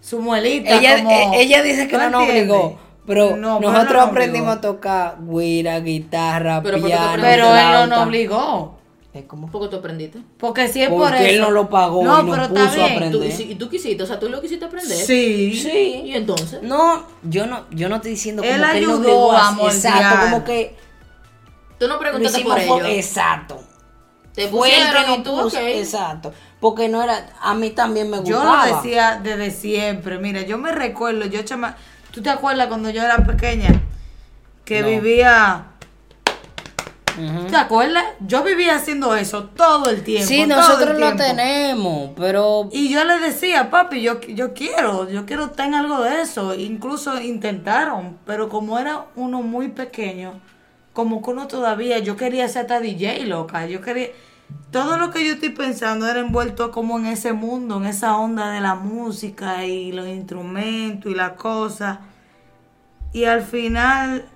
[0.00, 0.76] su muelita.
[0.78, 4.08] Ella, como- eh, ella dice que ¿Tú no nos obligó, pero No, nosotros no nos
[4.08, 7.22] aprendimos a tocar guira, guitarra, Pero ¿por qué tú piano?
[7.22, 8.77] Pero él no nos obligó.
[9.14, 10.20] Es como- ¿Por qué tú aprendiste?
[10.38, 11.24] Porque si es Porque por eso.
[11.24, 13.12] él no lo pagó No, y nos pero puso está a aprender.
[13.36, 14.96] ¿Tú, y, tú quisiste, o sea, tú lo quisiste aprender.
[14.98, 15.54] Sí.
[15.60, 16.02] Sí.
[16.04, 16.62] ¿Y entonces?
[16.62, 19.50] No, yo no, yo no estoy diciendo como Él que él ayudó obligó a a
[19.52, 19.74] moldear.
[19.74, 20.76] Exacto, como que
[21.78, 22.84] Tú no lo preguntaste por ello.
[22.86, 23.60] exacto.
[24.34, 24.86] Te Fue el
[25.16, 26.32] que puso, exacto.
[26.60, 28.66] Porque no era, a mí también me Yo gustaba.
[28.68, 30.18] lo decía desde siempre.
[30.18, 31.76] Mira, yo me recuerdo, yo chama.
[32.12, 33.80] ¿Tú te acuerdas cuando yo era pequeña?
[34.64, 34.88] Que No.
[34.88, 35.66] vivía.
[37.48, 38.04] ¿Te acuerdas?
[38.20, 40.26] Yo vivía haciendo eso todo el tiempo.
[40.26, 45.08] Sí, todo nosotros el lo tenemos, pero Y yo le decía, papi, yo, yo quiero,
[45.08, 46.54] yo quiero tener algo de eso.
[46.54, 50.40] Incluso intentaron, pero como era uno muy pequeño,
[50.92, 53.66] como que uno todavía, yo quería ser hasta DJ, loca.
[53.66, 54.08] Yo quería.
[54.70, 58.50] Todo lo que yo estoy pensando era envuelto como en ese mundo, en esa onda
[58.50, 62.00] de la música y los instrumentos y la cosa.
[63.12, 64.26] Y al final,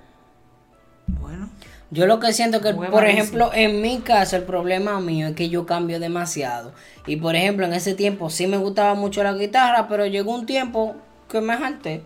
[1.20, 1.48] bueno,
[1.92, 3.08] Yo lo que siento que, por malísimo.
[3.08, 6.72] ejemplo, en mi caso, el problema mío es que yo cambio demasiado.
[7.06, 10.46] Y por ejemplo, en ese tiempo sí me gustaba mucho la guitarra, pero llegó un
[10.46, 10.96] tiempo
[11.28, 12.02] que me harté.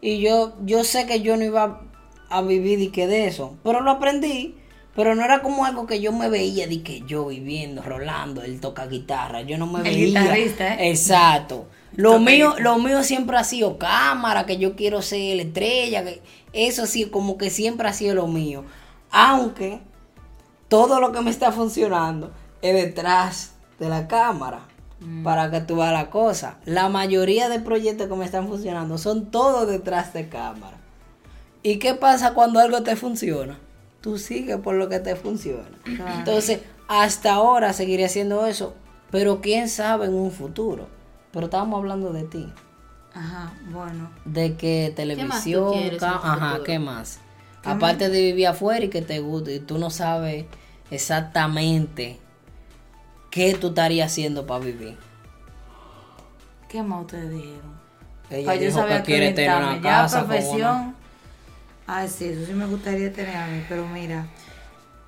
[0.00, 1.82] Y yo, yo sé que yo no iba
[2.30, 3.58] a vivir y que de eso.
[3.64, 4.56] Pero lo aprendí.
[4.94, 8.60] Pero no era como algo que yo me veía de que yo viviendo, Rolando, él
[8.60, 9.42] toca guitarra.
[9.42, 10.06] Yo no me El veía.
[10.22, 10.90] guitarrista, ¿eh?
[10.90, 11.68] Exacto.
[11.94, 16.20] Lo mío, lo mío siempre ha sido cámara, que yo quiero ser la estrella, que
[16.52, 18.64] eso sí, como que siempre ha sido lo mío.
[19.10, 19.80] Aunque
[20.68, 22.32] todo lo que me está funcionando
[22.62, 24.60] es detrás de la cámara.
[25.22, 26.56] para que tú veas la cosa.
[26.64, 30.76] La mayoría de proyectos que me están funcionando son todos detrás de cámara.
[31.62, 33.58] ¿Y qué pasa cuando algo te funciona?
[34.00, 35.78] Tú sigues por lo que te funciona.
[36.16, 38.74] Entonces, hasta ahora seguiré haciendo eso,
[39.12, 40.88] pero quién sabe en un futuro.
[41.32, 42.52] Pero estábamos hablando de ti.
[43.14, 44.10] Ajá, bueno.
[44.24, 46.58] De que más tú televisión, quieres el ajá?
[46.64, 47.20] ¿qué más?
[47.64, 50.46] Aparte de vivir afuera y que te guste, y tú no sabes
[50.90, 52.18] exactamente
[53.30, 54.96] qué tú estarías haciendo para vivir.
[56.68, 57.78] ¿Qué más ustedes dijeron?
[58.30, 59.76] Ella Pues yo dijo sabía que quiere tener una.
[59.76, 60.94] Ya casa profesión.
[61.86, 64.26] Ay, sí, eso sí me gustaría tener a mí, pero mira,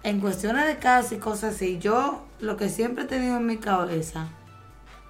[0.03, 3.59] en cuestiones de casa y cosas así, yo lo que siempre he tenido en mi
[3.59, 4.29] cabeza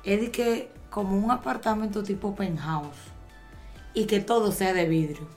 [0.03, 2.97] es de que como un apartamento tipo penthouse
[3.95, 5.29] y que todo sea de vidrio.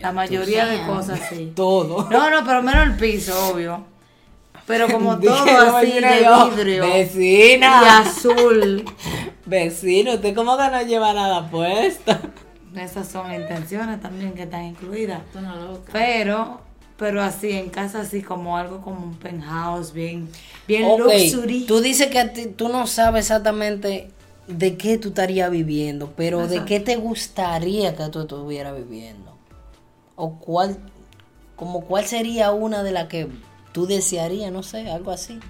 [0.00, 1.52] La mayoría de cosas así.
[1.56, 2.08] Todo.
[2.10, 3.84] No, no, pero menos el piso, obvio.
[4.66, 6.26] Pero como todo no, así de
[6.56, 7.82] vidrio Vecina.
[7.82, 8.84] y azul.
[9.46, 12.16] Vecino, ¿usted cómo que no lleva nada puesto?
[12.74, 15.20] Esas son intenciones también que están incluidas.
[15.92, 16.60] Pero,
[16.96, 20.28] pero así, en casa así como algo como un penthouse, bien,
[20.66, 21.66] bien Ok, luxury.
[21.66, 24.08] tú dices que a ti- tú no sabes exactamente
[24.48, 29.33] de qué tú estarías viviendo, pero de qué te gustaría que tú estuvieras viviendo.
[30.16, 30.78] O cuál,
[31.56, 33.28] como cuál sería una de las que
[33.72, 35.40] tú desearías, no sé, algo así.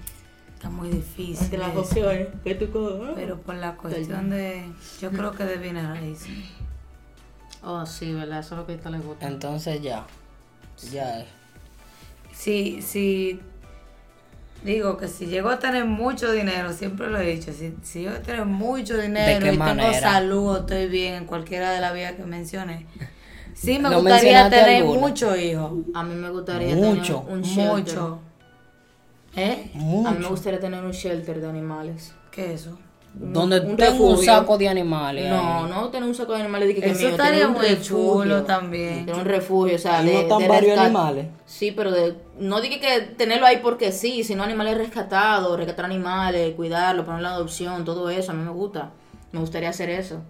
[0.55, 1.43] Está muy difícil.
[1.43, 3.13] Entre las opciones que tú coges.
[3.15, 4.65] Pero por la cuestión de,
[4.99, 6.29] yo creo que de bienes raíces.
[7.63, 8.39] Oh, sí, ¿verdad?
[8.39, 9.27] Eso es lo que a esta le gusta.
[9.27, 10.05] Entonces ya,
[10.91, 11.27] ya es.
[12.31, 13.39] Si, si,
[14.63, 18.21] digo que si llego a tener mucho dinero, siempre lo he dicho, si, si yo
[18.21, 22.85] tener mucho dinero y tengo salud, estoy bien en cualquiera de las vías que mencioné,
[23.55, 24.99] sí me ¿No gustaría tener alguna?
[24.99, 25.71] muchos hijos.
[25.95, 27.75] A mí me gustaría Mucho, tener un shelter.
[27.75, 28.19] Mucho.
[29.35, 29.71] ¿Eh?
[29.73, 30.29] A mí me Mucho.
[30.29, 32.13] gustaría tener un shelter de animales.
[32.31, 32.77] ¿Qué es eso?
[33.17, 34.25] Donde un tengo un refugio.
[34.33, 35.29] saco de animales.
[35.29, 35.71] No, ahí.
[35.71, 37.85] no tener un saco de animales de que, Eso mío, estaría un muy refugio.
[38.23, 39.05] chulo también.
[39.05, 41.27] Tener un refugio, o sea, de, no están de varios rescat- animales.
[41.45, 46.55] Sí, pero de, no dije que tenerlo ahí porque sí, sino animales rescatados, rescatar animales,
[46.55, 48.91] cuidarlo, ponerlo en adopción, todo eso, a mí me gusta.
[49.31, 50.21] Me gustaría hacer eso.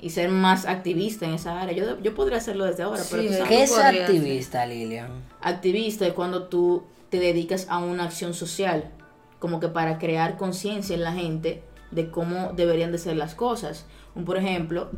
[0.00, 1.74] Y ser más activista en esa área.
[1.74, 5.08] Yo, yo podría hacerlo desde ahora, pero Sí, tú sabes, ¿Qué es activista, Lilian?
[5.40, 8.90] activista es cuando tú te dedicas a una acción social,
[9.38, 13.86] como que para crear conciencia en la gente de cómo deberían de ser las cosas.
[14.14, 14.90] Un, por ejemplo,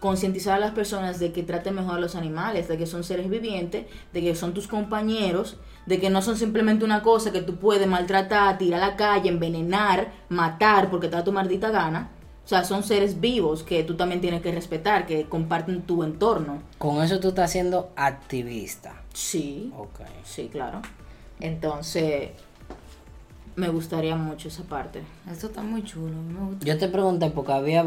[0.00, 3.30] concientizar a las personas de que traten mejor a los animales, de que son seres
[3.30, 5.56] vivientes, de que son tus compañeros,
[5.86, 9.28] de que no son simplemente una cosa que tú puedes maltratar, tirar a la calle,
[9.28, 12.10] envenenar, matar porque te da tu maldita gana.
[12.46, 16.62] O sea, son seres vivos que tú también tienes que respetar, que comparten tu entorno.
[16.78, 19.02] Con eso tú estás siendo activista.
[19.12, 19.72] Sí.
[19.76, 20.02] Ok.
[20.22, 20.80] Sí, claro.
[21.40, 22.30] Entonces,
[23.56, 25.02] me gustaría mucho esa parte.
[25.28, 26.14] Eso está muy chulo.
[26.22, 26.64] Me gusta.
[26.64, 27.84] Yo te pregunté porque había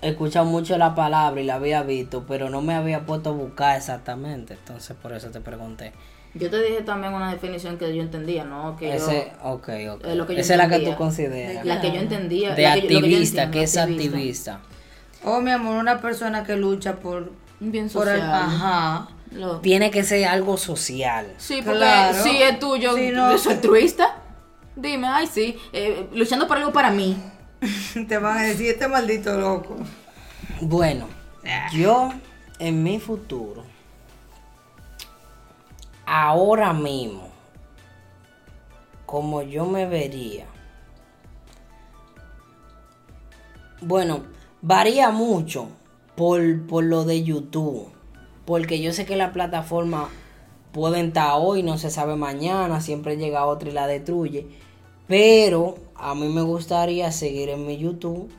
[0.00, 3.76] escuchado mucho la palabra y la había visto, pero no me había puesto a buscar
[3.76, 4.54] exactamente.
[4.54, 5.92] Entonces por eso te pregunté.
[6.34, 8.76] Yo te dije también una definición que yo entendía, ¿no?
[8.76, 10.04] Que Ese, ok, ok.
[10.06, 11.64] Eh, lo que yo Esa es la que tú consideras.
[11.66, 12.54] la que yo entendía.
[12.54, 14.60] De la que yo- lo que yo activista, entiendo, que es activista.
[15.24, 17.32] Oh, mi amor, una persona que lucha por...
[17.60, 18.32] Un bien por el- social.
[18.32, 19.08] ajá.
[19.32, 21.32] Lo- Tiene que ser algo social.
[21.38, 22.22] Sí, porque Claro.
[22.22, 23.30] si es tuyo, Sí, no.
[23.32, 24.16] ¿es altruista?
[24.74, 25.56] Dime, ay, sí.
[25.72, 27.16] eh, luchando por algo para mí.
[28.08, 29.76] Te van a decir, este maldito loco.
[30.60, 31.08] Bueno,
[31.72, 32.10] yo
[32.58, 33.64] en mi futuro,
[36.06, 37.28] ahora mismo,
[39.06, 40.46] como yo me vería,
[43.80, 44.22] bueno,
[44.60, 45.68] varía mucho
[46.16, 47.88] por, por lo de YouTube,
[48.44, 50.08] porque yo sé que la plataforma
[50.72, 54.46] pueden estar hoy, no se sabe mañana, siempre llega otra y la destruye,
[55.06, 58.30] pero a mí me gustaría seguir en mi YouTube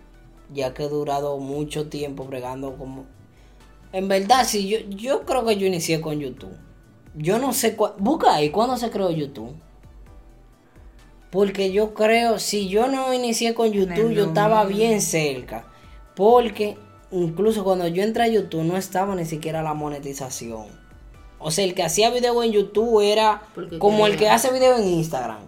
[0.53, 3.05] ya que he durado mucho tiempo bregando como...
[3.91, 6.55] En verdad, sí, yo, yo creo que yo inicié con YouTube.
[7.15, 7.97] Yo no sé cuándo...
[7.99, 9.55] Busca ahí, ¿cuándo se creó YouTube?
[11.31, 15.65] Porque yo creo, si yo no inicié con YouTube, yo estaba bien cerca.
[16.15, 16.77] Porque
[17.11, 20.67] incluso cuando yo entré a YouTube no estaba ni siquiera la monetización.
[21.39, 24.77] O sea, el que hacía video en YouTube era Porque como el que hace video
[24.77, 25.39] en Instagram.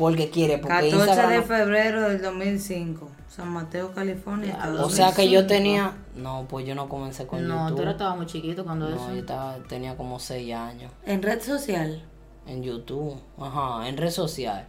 [0.00, 1.30] Porque quiere, porque 14 Instagram...
[1.30, 3.08] de no- febrero del 2005.
[3.28, 4.56] San Mateo, California.
[4.56, 4.86] Diablo.
[4.86, 5.92] O sea que yo tenía.
[6.16, 7.82] No, pues yo no comencé con No, tú YouTube.
[7.82, 9.10] eras- estabas muy chiquito cuando No, eso.
[9.12, 10.90] yo estaba, tenía como 6 años.
[11.06, 12.02] En red social.
[12.46, 13.16] En YouTube.
[13.38, 14.66] Ajá, en red social.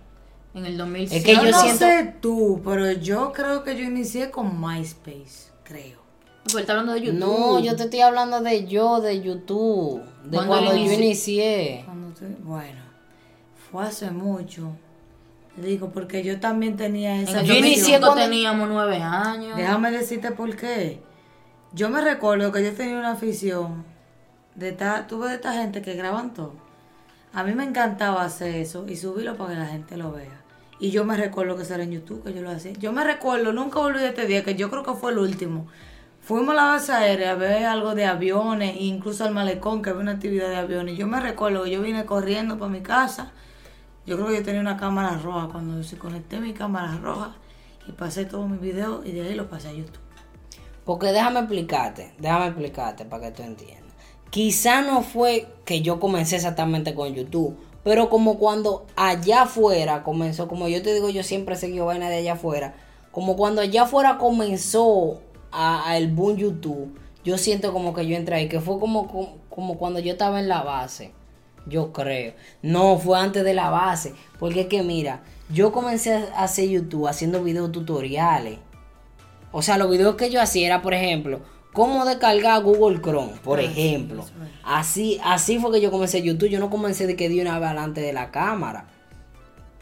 [0.54, 1.16] En el 2005.
[1.18, 4.60] Es que yo yo no siento- sé tú, pero yo creo que yo inicié con
[4.62, 6.00] MySpace, creo.
[6.54, 7.20] Él está hablando de YouTube.
[7.20, 10.02] No, yo te estoy hablando de yo, de YouTube.
[10.26, 11.82] De ¿Cuándo cuando yo inici- inicié.
[11.86, 12.82] Cuando te- bueno,
[13.72, 14.76] fue hace mucho.
[15.58, 19.58] Digo, porque yo también tenía En esa Yo inicié cuando- teníamos nueve años.
[19.58, 21.02] Déjame decirte por qué.
[21.74, 23.84] Yo me recuerdo que yo tenía una afición
[24.56, 26.54] de esta, tuve de esta gente que graban todo.
[27.34, 30.42] A mí me encantaba hacer eso y subirlo para que la gente lo vea.
[30.80, 32.74] Y yo me recuerdo que eso era en YouTube, que yo lo hacía.
[32.74, 35.68] Yo me recuerdo, nunca olvidé este día, que yo creo que fue el último.
[36.22, 40.02] Fuimos a la base aérea a ver algo de aviones, incluso al malecón, que había
[40.02, 40.98] una actividad de aviones.
[40.98, 43.32] Yo me recuerdo que yo vine corriendo para mi casa.
[44.06, 45.50] Yo creo que yo tenía una cámara roja.
[45.52, 47.36] Cuando se conecté mi cámara roja
[47.88, 50.00] y pasé todos mis videos y de ahí lo pasé a YouTube.
[50.86, 53.94] Porque déjame explicarte, déjame explicarte para que tú entiendas.
[54.30, 60.48] Quizá no fue que yo comencé exactamente con YouTube, pero como cuando allá afuera comenzó,
[60.48, 62.74] como yo te digo, yo siempre seguido vaina de allá afuera,
[63.12, 65.20] como cuando allá afuera comenzó
[65.52, 69.38] a, a el boom YouTube, yo siento como que yo entré ahí, que fue como,
[69.50, 71.12] como cuando yo estaba en la base.
[71.66, 72.34] Yo creo.
[72.62, 74.14] No, fue antes de la base.
[74.40, 78.60] Porque es que mira, yo comencé a hacer YouTube haciendo videos tutoriales.
[79.52, 81.42] O sea, los videos que yo hacía era, por ejemplo,
[81.74, 84.26] cómo descargar Google Chrome, por ejemplo.
[84.64, 86.50] Así, así fue que yo comencé YouTube.
[86.50, 88.88] Yo no comencé de que di una vez delante de la cámara.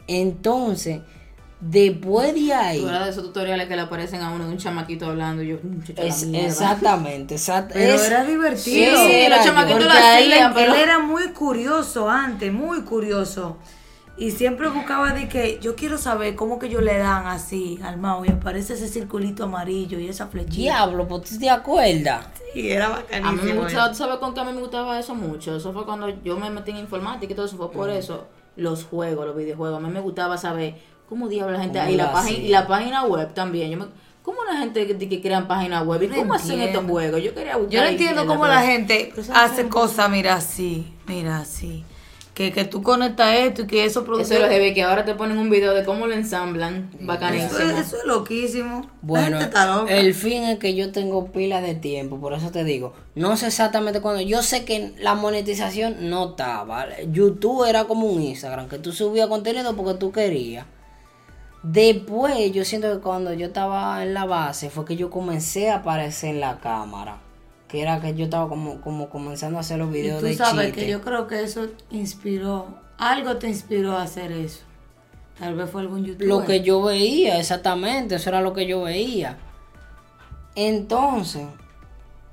[0.06, 1.02] Entonces,
[1.60, 2.80] después de ahí.
[2.80, 5.42] Tú de esos tutoriales que le aparecen a uno de un chamaquito hablando.
[5.42, 8.96] y Yo, muchacho, la es- exactamente, exact- Pero es- era divertido.
[8.96, 9.52] Sí, Sí, era los yo.
[9.52, 13.58] chamaquitos lo a él, hacían, pero- él era muy curioso antes, muy curioso.
[14.16, 17.96] Y siempre buscaba de que yo quiero saber cómo que ellos le dan así al
[17.96, 20.56] mouse y aparece ese circulito amarillo y esa flechita.
[20.60, 22.26] Diablo, pues tú te acuerdas.
[22.54, 23.32] Y era A bacanísimo.
[23.32, 23.62] mí me eso.
[23.62, 25.56] gustaba, ¿tú sabes con qué a mí me gustaba eso mucho?
[25.56, 28.26] Eso fue cuando yo me metí en informática y todo eso fue por eso.
[28.56, 29.78] Los juegos, los videojuegos.
[29.82, 30.74] A mí me gustaba saber
[31.10, 31.78] cómo diablos la gente.
[31.80, 33.70] ¿Cómo Y la, página, y la página web también.
[33.70, 33.84] Yo me,
[34.22, 36.02] ¿Cómo la gente que, que crean página web?
[36.02, 36.78] ¿Y No cómo hacen entiendo.
[36.80, 37.22] estos juegos?
[37.22, 37.72] Yo quería buscar.
[37.72, 41.84] Yo no entiendo en cómo la gente hace cosas, mira así, mira así.
[42.34, 44.34] Que, que tú conectas esto y que eso produce.
[44.36, 46.90] Eso es lo que ahora te ponen un video de cómo lo ensamblan.
[47.00, 47.58] Bacanísimo.
[47.58, 48.82] es, eso es loquísimo.
[48.82, 49.92] la Bueno, gente está loca.
[49.94, 53.48] el fin es que yo tengo pila de tiempo, por eso te digo, no sé
[53.48, 58.78] exactamente cuándo, yo sé que la monetización no estaba, YouTube era como un Instagram, que
[58.78, 60.66] tú subías contenido porque tú querías.
[61.62, 65.76] Después, yo siento que cuando yo estaba en la base fue que yo comencé a
[65.76, 67.18] aparecer en la cámara,
[67.68, 70.34] que era que yo estaba como, como comenzando a hacer los Y videos tú de
[70.34, 70.80] sabes chiste.
[70.80, 74.60] que yo creo que eso inspiró, algo te inspiró a hacer eso.
[75.38, 76.28] Tal vez fue algún youtuber.
[76.28, 79.38] Lo que yo veía, exactamente, eso era lo que yo veía.
[80.54, 81.46] Entonces,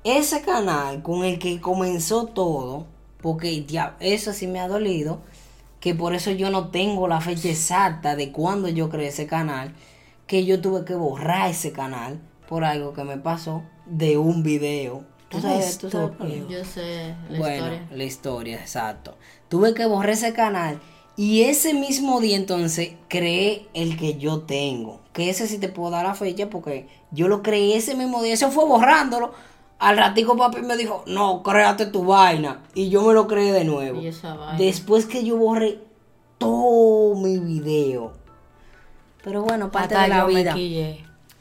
[0.04, 2.86] ese canal con el que comenzó todo,
[3.20, 5.20] porque ya, eso sí me ha dolido,
[5.80, 9.74] que por eso yo no tengo la fecha exacta de cuando yo creé ese canal,
[10.26, 15.04] que yo tuve que borrar ese canal por algo que me pasó de un video.
[15.28, 16.18] ¿Tú Tan sabes, tú sabes.
[16.48, 17.88] Yo sé la bueno, historia.
[17.90, 19.16] la historia, exacto.
[19.48, 20.80] Tuve que borrar ese canal
[21.16, 25.00] y ese mismo día entonces creé el que yo tengo.
[25.12, 28.34] Que ese sí te puedo dar la fecha porque yo lo creé ese mismo día.
[28.34, 29.32] Eso fue borrándolo.
[29.78, 32.62] Al ratico papi me dijo, no, créate tu vaina.
[32.74, 34.00] Y yo me lo creé de nuevo.
[34.00, 34.58] Y esa vaina.
[34.58, 35.78] Después que yo borré
[36.38, 38.12] todo mi video.
[39.22, 40.54] Pero bueno, parte Hasta de la vida.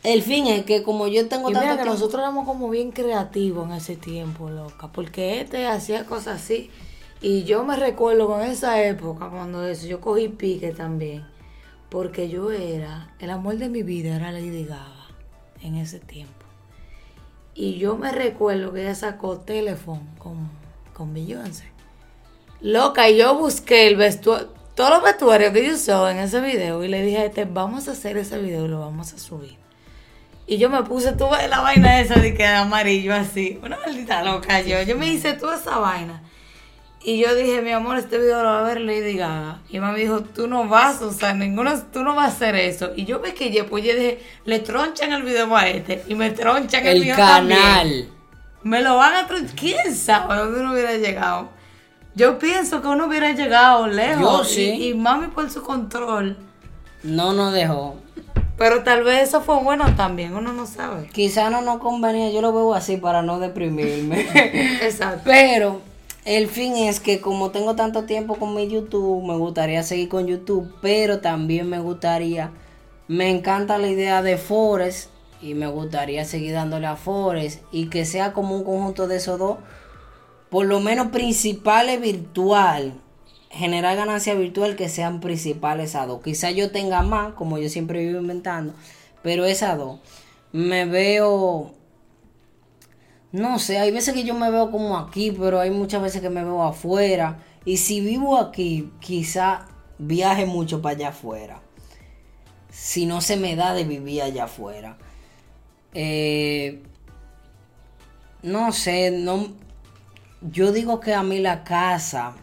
[0.04, 2.70] El fin es que como yo tengo Y tanto mira que tiempo- nosotros éramos como
[2.70, 4.90] bien creativos en ese tiempo, loca.
[4.92, 6.70] Porque este hacía cosas así.
[7.22, 11.26] Y yo me recuerdo con esa época, cuando eso, yo cogí pique también.
[11.90, 15.08] Porque yo era, el amor de mi vida era Lady Gaga
[15.64, 16.37] en ese tiempo.
[17.60, 20.48] Y yo me recuerdo que ella sacó teléfono con,
[20.94, 21.66] con Beyoncé.
[22.62, 26.84] Loca, y yo busqué el vestuario, todos los vestuarios que yo usaba en ese video
[26.84, 29.58] y le dije a este, vamos a hacer ese video y lo vamos a subir.
[30.46, 33.60] Y yo me puse, tuve la vaina esa de que era amarillo así.
[33.64, 34.80] Una maldita loca yo.
[34.84, 36.22] Yo me hice toda esa vaina.
[37.04, 39.60] Y yo dije, mi amor, este video lo va a ver Lady Gaga.
[39.70, 42.92] Y mami dijo, tú no vas a usar ninguno, tú no vas a hacer eso.
[42.96, 46.32] Y yo me quillé, pues yo dije, le tronchan el video a este y me
[46.32, 47.48] tronchan el, el canal.
[47.50, 48.10] también.
[48.64, 49.56] Me lo van a tronchar.
[49.56, 51.50] ¿Quién sabe dónde uno hubiera llegado?
[52.16, 54.22] Yo pienso que uno hubiera llegado lejos.
[54.22, 54.72] Yo sí.
[54.72, 56.36] Y, y mami por su control.
[57.04, 57.96] No nos dejó.
[58.58, 61.08] Pero tal vez eso fue bueno también, uno no sabe.
[61.14, 64.22] Quizá no nos convenía, yo lo veo así para no deprimirme.
[64.82, 65.22] Exacto.
[65.26, 65.82] Pero
[66.28, 70.28] el fin es que como tengo tanto tiempo con mi YouTube, me gustaría seguir con
[70.28, 72.52] YouTube, pero también me gustaría,
[73.08, 75.10] me encanta la idea de Forest
[75.42, 79.40] y me gustaría seguir dándole a Forest y que sea como un conjunto de esos
[79.40, 79.60] dos,
[80.50, 83.00] por lo menos principales virtual,
[83.50, 86.22] generar ganancia virtual que sean principales a dos.
[86.22, 88.74] Quizá yo tenga más, como yo siempre vivo inventando,
[89.24, 90.02] pero esas dos.
[90.52, 91.77] Me veo
[93.32, 96.30] no sé, hay veces que yo me veo como aquí, pero hay muchas veces que
[96.30, 97.40] me veo afuera.
[97.66, 99.68] Y si vivo aquí, quizá
[99.98, 101.62] viaje mucho para allá afuera.
[102.70, 104.98] si no se me da de vivir allá afuera.
[105.94, 106.84] Eh,
[108.44, 109.48] no sé, no.
[110.42, 112.36] Yo digo que a mí la casa,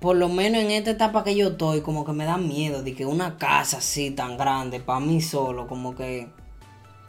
[0.00, 2.94] por lo menos en esta etapa que yo estoy, como que me da miedo de
[2.94, 6.28] que una casa así tan grande, para mí solo, como que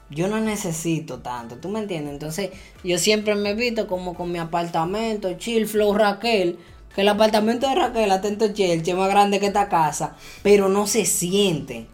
[0.09, 2.13] yo no necesito tanto, ¿tú me entiendes?
[2.13, 2.51] Entonces,
[2.83, 6.57] yo siempre me visto como con mi apartamento, chill, flow Raquel,
[6.95, 10.87] que el apartamento de Raquel, atento Chelsea, es más grande que esta casa, pero no
[10.87, 11.87] se siente.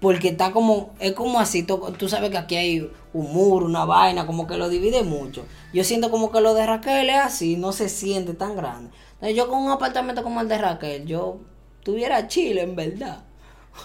[0.00, 3.84] Porque está como, es como así, tú, tú sabes que aquí hay un muro, una
[3.86, 5.46] vaina, como que lo divide mucho.
[5.72, 8.90] Yo siento como que lo de Raquel es así, no se siente tan grande.
[9.14, 11.40] Entonces yo con un apartamento como el de Raquel, yo
[11.82, 13.24] tuviera chile en verdad.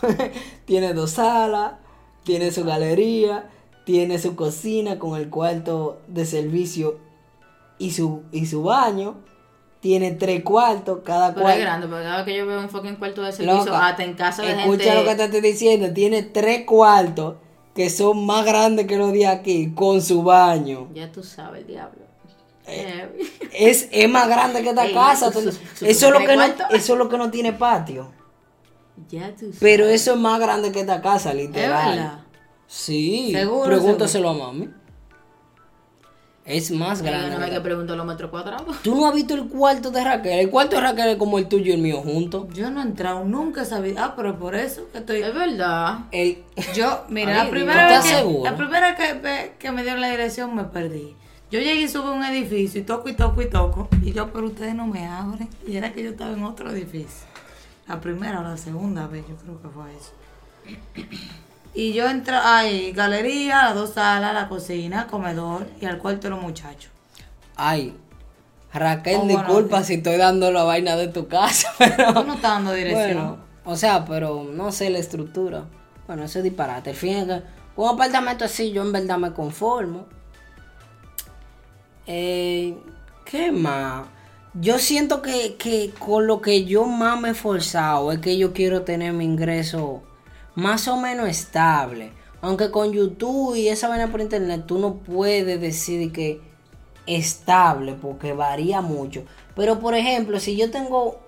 [0.65, 1.73] tiene dos salas,
[2.23, 3.49] tiene su galería,
[3.85, 6.99] tiene su cocina con el cuarto de servicio
[7.77, 9.15] y su, y su baño.
[9.79, 11.61] Tiene tres cuartos, cada Pero es cuarto.
[11.61, 14.13] grande, porque cada vez que yo veo un fucking cuarto de servicio, Loca, hasta en
[14.13, 14.95] casa de escucha gente.
[14.95, 15.91] lo que te estoy diciendo.
[15.91, 17.35] Tiene tres cuartos
[17.73, 20.87] que son más grandes que los de aquí, con su baño.
[20.93, 22.01] Ya tú sabes, diablo.
[22.67, 23.09] Eh,
[23.53, 25.31] Es, es más grande que esta Ey, casa.
[25.31, 27.51] su- tú- su- su- eso, es lo que no, eso es lo que no tiene
[27.53, 28.11] patio.
[29.09, 29.57] ya tú sabes.
[29.59, 32.23] Pero eso es más grande que esta casa, literal.
[32.71, 33.31] Sí.
[33.33, 34.69] Seguro, Pregúntaselo a mami.
[36.45, 37.31] Es más grande.
[37.31, 38.77] no me hay que los metros cuadrados.
[38.81, 40.39] ¿Tú no has visto el cuarto de Raquel?
[40.39, 42.47] El cuarto de Raquel es como el tuyo y el mío juntos.
[42.53, 43.97] Yo no he entrado, nunca he sabido.
[44.01, 45.21] Ah, pero por eso que estoy.
[45.21, 46.05] Es verdad.
[46.11, 46.43] El...
[46.73, 48.43] Yo, mira, Ay, la primera ¿Estás vez, que, seguro?
[48.49, 51.13] la primera que, que me dieron la dirección me perdí.
[51.51, 53.89] Yo llegué y subí a un edificio y toco y toco y toco.
[54.01, 55.49] Y yo, pero ustedes no me abren.
[55.67, 57.27] Y era que yo estaba en otro edificio.
[57.85, 61.41] La primera o la segunda vez, yo creo que fue eso.
[61.73, 66.31] Y yo entré, hay galería, las dos salas, la cocina, comedor y al cuarto de
[66.31, 66.91] los muchachos.
[67.55, 67.95] Ay,
[68.73, 72.13] Raquel, Oh, bueno, disculpa si estoy dando la vaina de tu casa, pero...
[72.13, 73.17] Tú no estás dando dirección.
[73.17, 75.65] Bueno, o sea, pero no sé la estructura.
[76.07, 76.89] Bueno, eso es disparate.
[76.89, 77.41] El fin es que
[77.75, 80.07] un apartamento así yo en verdad me conformo.
[82.05, 82.77] Eh,
[83.23, 84.07] ¿Qué más?
[84.53, 88.51] Yo siento que, que con lo que yo más me he esforzado es que yo
[88.51, 90.03] quiero tener mi ingreso
[90.55, 92.11] más o menos estable.
[92.41, 96.41] Aunque con YouTube y esa vaina por internet tú no puedes decir que
[97.05, 99.23] estable porque varía mucho.
[99.55, 101.19] Pero por ejemplo, si yo tengo,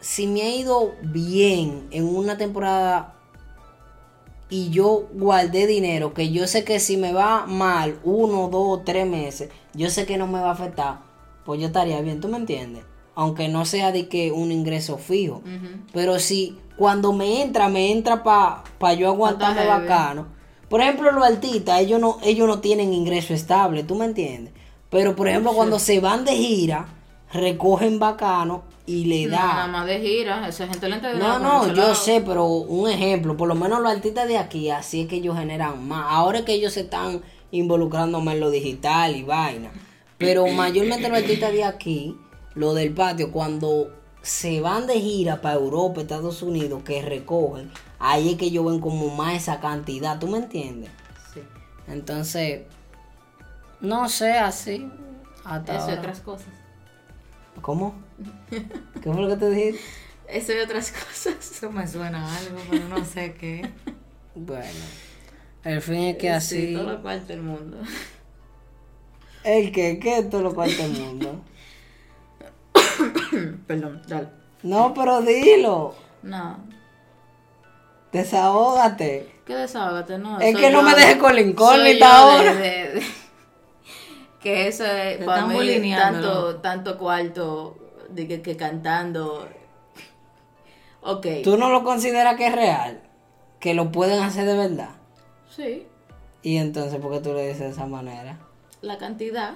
[0.00, 3.14] si me ha ido bien en una temporada
[4.48, 9.06] y yo guardé dinero, que yo sé que si me va mal uno, dos, tres
[9.06, 11.00] meses, yo sé que no me va a afectar,
[11.44, 12.84] pues yo estaría bien, ¿tú me entiendes?
[13.14, 15.42] Aunque no sea de que un ingreso fijo.
[15.92, 20.26] Pero si cuando me entra, me entra para pa yo aguantarme bacano.
[20.68, 24.54] Por ejemplo, los artistas, ellos no, ellos no tienen ingreso estable, ¿tú me entiendes?
[24.88, 26.86] Pero por ejemplo, cuando se van de gira,
[27.32, 29.38] recogen bacano y le da.
[29.38, 30.48] Nada más de gira.
[30.48, 34.28] Esa gente le No, no, yo sé, pero un ejemplo, por lo menos los artistas
[34.28, 36.06] de aquí, así es que ellos generan más.
[36.08, 39.70] Ahora es que ellos se están involucrando más en lo digital y vaina.
[40.18, 42.16] Pero mayormente los artistas de aquí,
[42.54, 43.92] lo del patio, cuando
[44.22, 48.80] se van de gira para Europa, Estados Unidos, que recogen, ahí es que ellos ven
[48.80, 50.90] como más esa cantidad, ¿tú me entiendes?
[51.32, 51.40] Sí.
[51.88, 52.62] Entonces,
[53.80, 54.88] no sé, así.
[55.44, 56.48] Hasta Eso y otras cosas.
[57.60, 57.94] ¿Cómo?
[58.50, 59.80] ¿Qué fue lo que te dije?
[60.28, 61.34] Eso y otras cosas.
[61.50, 63.68] Eso me suena a algo, pero no sé qué.
[64.34, 64.80] Bueno,
[65.64, 66.68] el fin es que así.
[66.68, 67.78] Sí, todo lo cual del mundo.
[69.44, 71.42] El que, ¿qué es todo lo cual del mundo?
[73.66, 74.28] Perdón, dale.
[74.62, 75.94] No, pero dilo.
[76.22, 76.58] No.
[78.12, 79.40] Desahógate.
[79.46, 80.18] ¿Qué desahógate?
[80.18, 80.38] No.
[80.38, 82.54] Es que no yo me de- dejes con la incógnita de- ahora.
[82.54, 82.60] de-
[82.94, 83.02] de-
[84.40, 87.76] que eso es Te para mí tanto, tanto cuarto
[88.10, 89.48] de que, que cantando.
[91.00, 91.26] Ok.
[91.42, 93.02] ¿Tú no lo consideras que es real?
[93.58, 94.90] Que lo pueden hacer de verdad.
[95.50, 95.86] Sí.
[96.42, 98.38] Y entonces, ¿por qué tú le dices de esa manera?
[98.80, 99.54] La cantidad.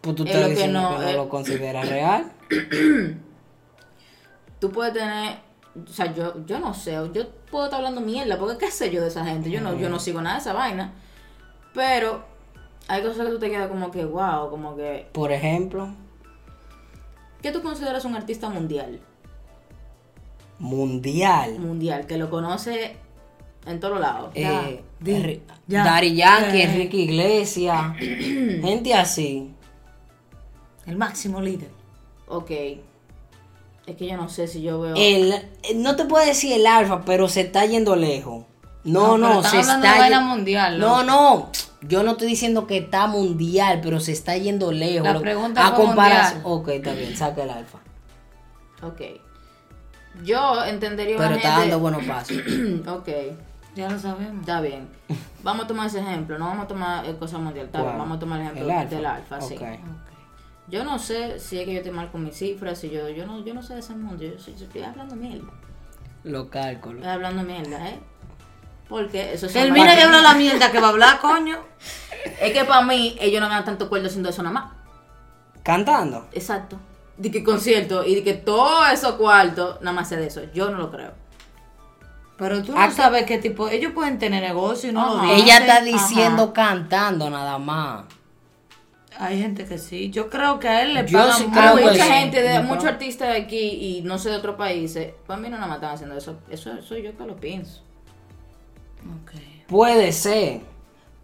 [0.00, 1.14] Pues tú Es estás lo que diciendo no, que no eh.
[1.14, 2.32] lo consideras real.
[4.58, 5.38] Tú puedes tener.
[5.88, 6.92] O sea, yo, yo no sé.
[7.12, 8.38] Yo puedo estar hablando mierda.
[8.38, 9.50] Porque qué sé yo de esa gente.
[9.50, 10.92] Yo no, yo no sigo nada de esa vaina.
[11.74, 12.24] Pero
[12.88, 15.06] hay cosas que tú te quedas como que, wow, como que.
[15.12, 15.88] Por ejemplo,
[17.42, 19.00] ¿Qué tú consideras un artista mundial?
[20.58, 21.58] mundial.
[21.58, 22.96] Mundial, que lo conoce
[23.66, 24.30] en todos lados.
[24.34, 24.82] Eh.
[25.66, 26.64] Daddy Yankee, Eh.
[26.64, 27.96] Enrique Iglesias.
[27.98, 29.54] gente así.
[30.90, 31.70] El máximo líder.
[32.28, 32.50] Ok.
[33.86, 34.94] Es que yo no sé si yo veo.
[34.96, 35.34] El,
[35.76, 38.44] no te puedo decir el alfa, pero se está yendo lejos.
[38.84, 41.34] No, No, no, se hablando está de mundial, No, ¿no?
[41.36, 41.50] no.
[41.82, 45.04] Yo no estoy diciendo que está mundial, pero se está yendo lejos.
[45.12, 46.42] La pregunta a comparación.
[46.42, 46.60] mundial.
[46.60, 47.78] Ok, está bien, saca el alfa.
[48.82, 49.00] Ok.
[50.24, 52.36] Yo entendería una Pero está gente- dando buenos pasos.
[52.88, 53.08] ok,
[53.76, 54.40] Ya lo sabemos.
[54.40, 54.88] está bien.
[55.42, 58.16] Vamos a tomar ese ejemplo, no vamos a tomar eh, cosa mundial, está bien, vamos
[58.16, 58.96] a tomar el ejemplo El alfa.
[58.96, 59.56] del alfa, sí.
[60.68, 63.26] Yo no sé si es que yo estoy mal con mis cifras, si yo, yo
[63.26, 65.50] no, yo no sé de ese mundo, yo, estoy hablando mierda.
[66.22, 66.98] Los cálculos.
[66.98, 67.98] Estoy hablando mierda, ¿eh?
[68.88, 71.58] Porque eso es Termina de hablar la mierda que va a hablar, coño.
[72.40, 74.72] Es que para mí, ellos no ganan tanto cuerdo haciendo eso nada más.
[75.62, 76.28] Cantando.
[76.32, 76.78] Exacto.
[77.16, 80.42] De que concierto y de que todo eso cuarto, nada más sé de eso.
[80.52, 81.12] Yo no lo creo.
[82.36, 83.68] Pero tú no sabes qué tipo.
[83.68, 85.26] Ellos pueden tener negocio y no lo Ajá.
[85.32, 85.44] dicen.
[85.44, 85.84] Ella está ajá.
[85.84, 88.04] diciendo cantando nada más.
[89.22, 90.08] Hay gente que sí.
[90.10, 92.10] Yo creo que a él le Yo pagan sí creo mucha sí.
[92.10, 93.58] gente, de, muchos artistas de aquí
[93.98, 96.38] y no sé de otros países, para mí no nada más están haciendo eso.
[96.50, 97.82] Eso soy yo que lo pienso.
[99.22, 99.32] Ok.
[99.66, 100.60] Puede ser.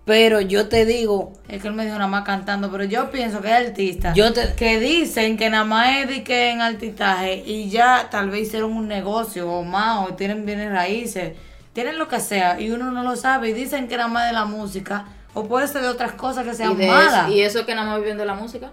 [0.05, 3.41] Pero yo te digo, Es que él me dijo nada más cantando, pero yo pienso
[3.41, 7.43] que hay artistas Yo te- que dicen que nada más es de que en artistaje
[7.45, 11.33] y ya tal vez hicieron un negocio o más, o tienen bienes raíces,
[11.73, 14.33] tienen lo que sea y uno no lo sabe y dicen que nada más de
[14.35, 15.07] la música
[15.37, 17.27] o puede ser de otras cosas que Y, sean de malas.
[17.29, 18.73] eso, y eso que nada más viven de la música.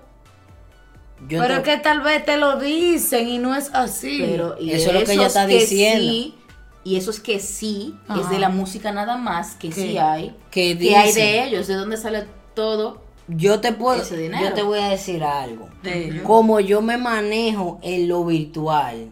[1.27, 4.17] yo pero es que tal vez te lo dicen y no es así.
[4.19, 6.11] Pero y Eso es lo que ella está diciendo.
[6.11, 6.35] sí,
[6.85, 8.29] y eso es que sí, es Ajá.
[8.29, 9.99] de la música nada más, que sí ¿Qué?
[9.99, 10.35] hay.
[10.51, 13.01] Que que hay de ellos, de dónde sale todo.
[13.27, 14.43] yo te puedo, ese dinero.
[14.49, 15.69] yo te voy a decir algo.
[15.81, 16.21] De.
[16.23, 19.11] Como yo me manejo en lo virtual,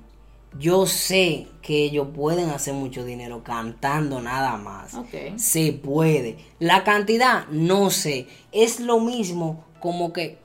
[0.60, 4.93] yo sé que ellos pueden hacer mucho dinero cantando nada más.
[4.93, 5.38] Ok.
[5.38, 6.38] Se puede.
[6.60, 8.28] La cantidad, no sé.
[8.52, 10.39] Es lo mismo como que...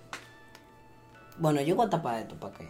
[1.38, 2.68] Bueno, yo voy a tapar esto para qué.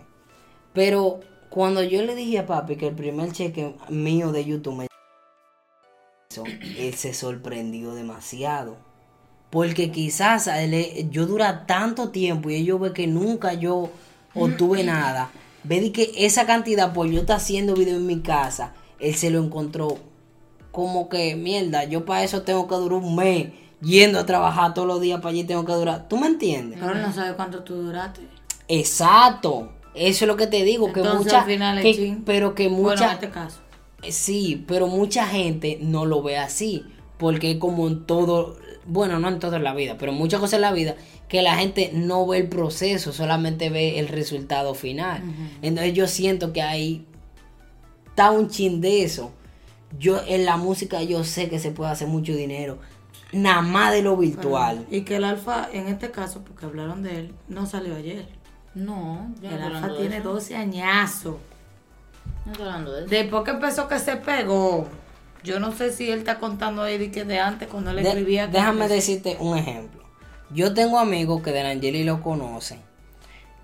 [0.73, 1.21] Pero
[1.51, 4.87] cuando yo le dije a papi que el primer cheque mío de YouTube me
[6.79, 8.77] él se sorprendió demasiado.
[9.51, 13.91] Porque quizás él, yo dura tanto tiempo y ellos ve que nunca yo
[14.35, 15.31] obtuve nada.
[15.67, 19.31] Ve de que esa cantidad, pues yo está haciendo video en mi casa, él se
[19.31, 19.99] lo encontró
[20.71, 23.49] como que, mierda, yo para eso tengo que durar un mes
[23.83, 26.07] yendo a trabajar todos los días para allí tengo que durar.
[26.09, 26.79] ¿Tú me entiendes?
[26.81, 28.23] Pero él no sabe cuánto tú duraste.
[28.69, 29.73] Exacto.
[29.95, 32.23] Eso es lo que te digo, que mucha al final es que- chin.
[32.27, 33.61] pero que Bueno, mucha en este caso.
[34.09, 36.85] Sí, pero mucha gente no lo ve así,
[37.19, 38.57] porque es como en todo,
[38.87, 40.97] bueno, no en toda la vida, pero en muchas cosas en la vida,
[41.29, 45.23] que la gente no ve el proceso, solamente ve el resultado final.
[45.63, 47.07] Entonces yo siento que ahí
[48.07, 49.33] está un chin de eso.
[49.99, 52.79] Yo en la música yo sé que se puede hacer mucho dinero,
[53.33, 54.87] nada más de lo virtual.
[54.91, 58.27] Y que el alfa, en este caso, porque hablaron de él, no salió ayer.
[58.75, 60.33] No, no El alfa tiene eso.
[60.33, 61.37] 12 añazos.
[62.45, 63.11] No estoy hablando de eso.
[63.11, 64.87] Después que empezó que se pegó.
[65.47, 68.49] Yo no sé si él está contando ahí que de antes cuando él De- escribía.
[68.49, 70.03] déjame decirte un ejemplo.
[70.51, 72.81] Yo tengo amigos que de Angeli lo conocen,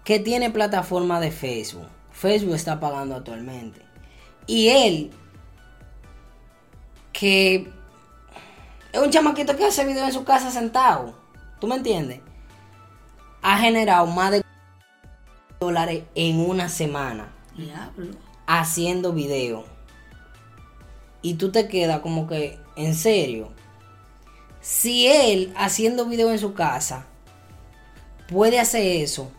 [0.05, 1.89] que tiene plataforma de Facebook.
[2.13, 3.81] Facebook está pagando actualmente.
[4.47, 5.11] Y él,
[7.13, 7.69] que
[8.93, 11.15] es un chamaquito que hace video en su casa sentado,
[11.61, 12.21] ¿tú me entiendes?
[13.43, 14.43] Ha generado más de
[15.59, 18.13] dólares en una semana Diablo.
[18.47, 19.65] haciendo video.
[21.23, 23.51] Y tú te quedas como que, en serio.
[24.61, 27.07] Si él haciendo video en su casa
[28.29, 29.31] puede hacer eso,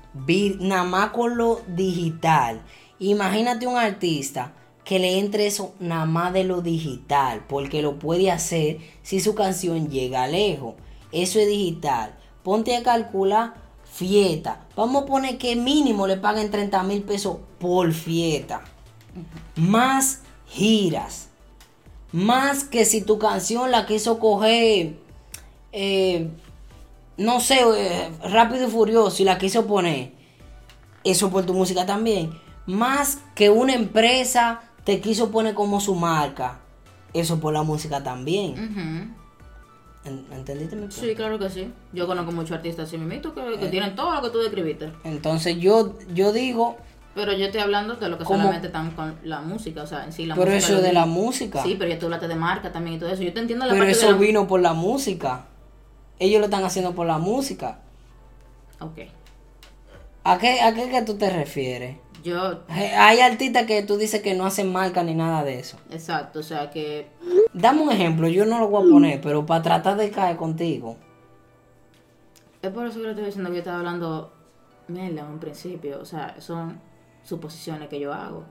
[0.59, 2.61] nada más con lo digital.
[2.99, 4.53] Imagínate un artista
[4.83, 9.33] que le entre eso nada más de lo digital, porque lo puede hacer si su
[9.33, 10.75] canción llega lejos.
[11.11, 12.17] Eso es digital.
[12.43, 13.53] Ponte a calcular
[13.89, 14.65] fiesta.
[14.75, 18.61] Vamos a poner que mínimo le paguen 30 mil pesos por fiesta.
[19.55, 21.22] Más giras.
[22.13, 24.93] Más que si tu canción la quiso coger,
[25.71, 26.29] eh,
[27.17, 30.11] no sé, eh, rápido y furioso y la quiso poner.
[31.03, 32.31] Eso por tu música también.
[32.65, 36.59] Más que una empresa te quiso poner como su marca.
[37.13, 38.51] Eso por la música también.
[38.53, 40.09] Ujú.
[40.09, 40.91] ¿En- ¿Entendiste mi?
[40.91, 41.71] Sí, claro que sí.
[41.93, 44.91] Yo conozco muchos artistas así mismito que, que tienen todo lo que tú describiste.
[45.03, 46.77] Entonces yo, yo digo,
[47.15, 48.39] Pero yo estoy hablando de lo que ¿Cómo?
[48.39, 50.65] solamente están con la música, o sea, en sí la pero música.
[50.65, 51.61] eso lo de la música.
[51.63, 53.21] Sí, pero ya tú hablaste de marca también y todo eso.
[53.21, 54.17] Yo te entiendo la pero parte eso de la...
[54.17, 55.45] vino por la música.
[56.19, 57.79] Ellos lo están haciendo por la música.
[58.79, 58.99] Ok.
[60.23, 61.97] ¿A qué, a qué que tú te refieres?
[62.23, 65.77] Yo, Eh, Hay artistas que tú dices que no hacen marca ni nada de eso.
[65.91, 67.09] exacto, o sea que...
[67.53, 70.95] Dame un ejemplo, yo no lo voy a poner, pero para tratar de caer contigo.
[72.61, 74.31] Es por eso que le estoy diciendo que yo estaba hablando
[74.87, 75.99] mierda en un principio.
[76.01, 76.79] O sea, son
[77.23, 78.43] suposiciones que yo hago.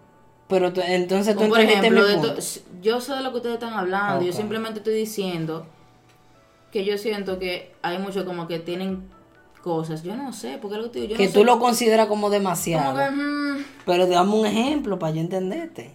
[0.49, 2.35] Pero entonces tú por ejemplo, mi punto.
[2.83, 4.25] yo sé de lo que ustedes están hablando.
[4.25, 5.66] Yo simplemente estoy diciendo
[6.70, 9.09] que yo siento que hay muchos como que tienen
[9.62, 10.03] cosas.
[10.03, 11.45] Yo no sé, porque lo que digo, yo que no tú sé.
[11.47, 12.99] lo consideras como Como demasiado.
[12.99, 15.95] que, mm, Pero dame un ejemplo para yo entenderte.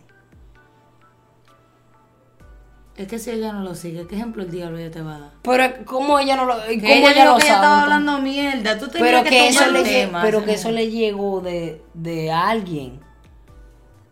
[2.97, 5.19] Es que si ella no lo sigue, ¿qué ejemplo el diablo ella te va a
[5.19, 5.31] dar?
[5.43, 7.81] Pero cómo ella no lo, cómo ella ella lo que ella estaba sabe.
[7.83, 8.79] hablando mierda.
[8.79, 12.31] Tú tenías Pero que, que eso le, temas, pero que eso le llegó de, de
[12.31, 12.99] alguien.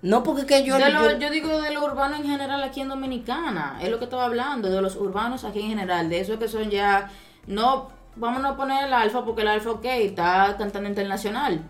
[0.03, 2.81] No porque que yo, De lo- yo- yo digo de lo urbano en general aquí
[2.81, 6.37] en Dominicana, es lo que estaba hablando, de los urbanos aquí en general, de eso
[6.37, 7.09] que son ya,
[7.47, 11.61] no, vámonos a poner el alfa porque el alfa, ok, está cantando internacional,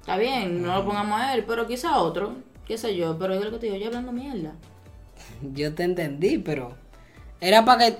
[0.00, 2.32] está bien, no lo pongamos a él, pero quizá otro,
[2.66, 4.54] qué sé yo, pero es lo que te digo, yo hablando mierda.
[5.54, 6.74] Yo te entendí, pero
[7.40, 7.98] era para que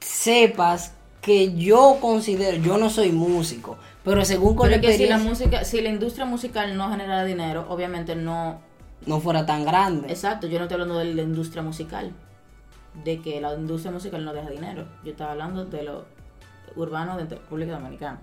[0.00, 5.06] sepas que yo considero, yo no soy músico, pero según con Pero la que si
[5.06, 8.60] la música, si la industria musical no genera dinero, obviamente no,
[9.06, 10.08] no fuera tan grande.
[10.10, 12.12] exacto, yo no estoy hablando de la industria musical,
[13.04, 16.06] de que la industria musical no deja dinero, yo estaba hablando de lo
[16.76, 18.20] urbano de República Dominicana.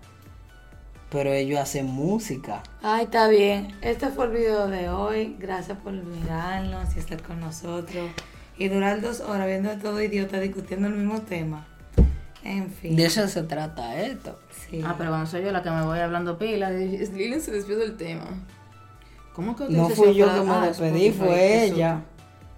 [1.09, 2.63] Pero ellos hacen música.
[2.81, 3.75] Ay, está bien.
[3.81, 5.35] Este fue el video de hoy.
[5.37, 8.09] Gracias por mirarnos y estar con nosotros.
[8.57, 11.65] Y durar dos horas viendo a todo idiota discutiendo el mismo tema.
[12.43, 12.95] En fin.
[12.95, 14.37] De eso se trata esto.
[14.69, 14.81] Sí.
[14.85, 17.95] Ah, pero cuando soy yo la que me voy hablando pila, Lilian se despidió del
[17.95, 18.25] tema.
[19.33, 22.01] ¿Cómo que No fui yo que me ah, despedí, fue ella.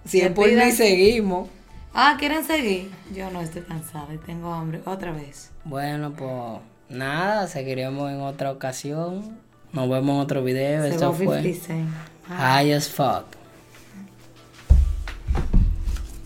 [0.05, 1.49] Si es por mí, seguimos.
[1.93, 2.91] Ah, ¿quieren seguir?
[3.15, 4.81] Yo no estoy cansada y tengo hambre.
[4.85, 5.51] Otra vez.
[5.63, 9.37] Bueno, pues nada, seguiremos en otra ocasión.
[9.71, 10.83] Nos vemos en otro video.
[10.83, 11.89] Se Esto va 50 fue Cent.
[12.29, 13.25] Ah, High as fuck.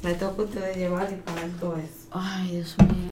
[0.04, 2.08] Me toca a ustedes llevar y pagar todo eso.
[2.12, 3.00] Ay, Dios mío.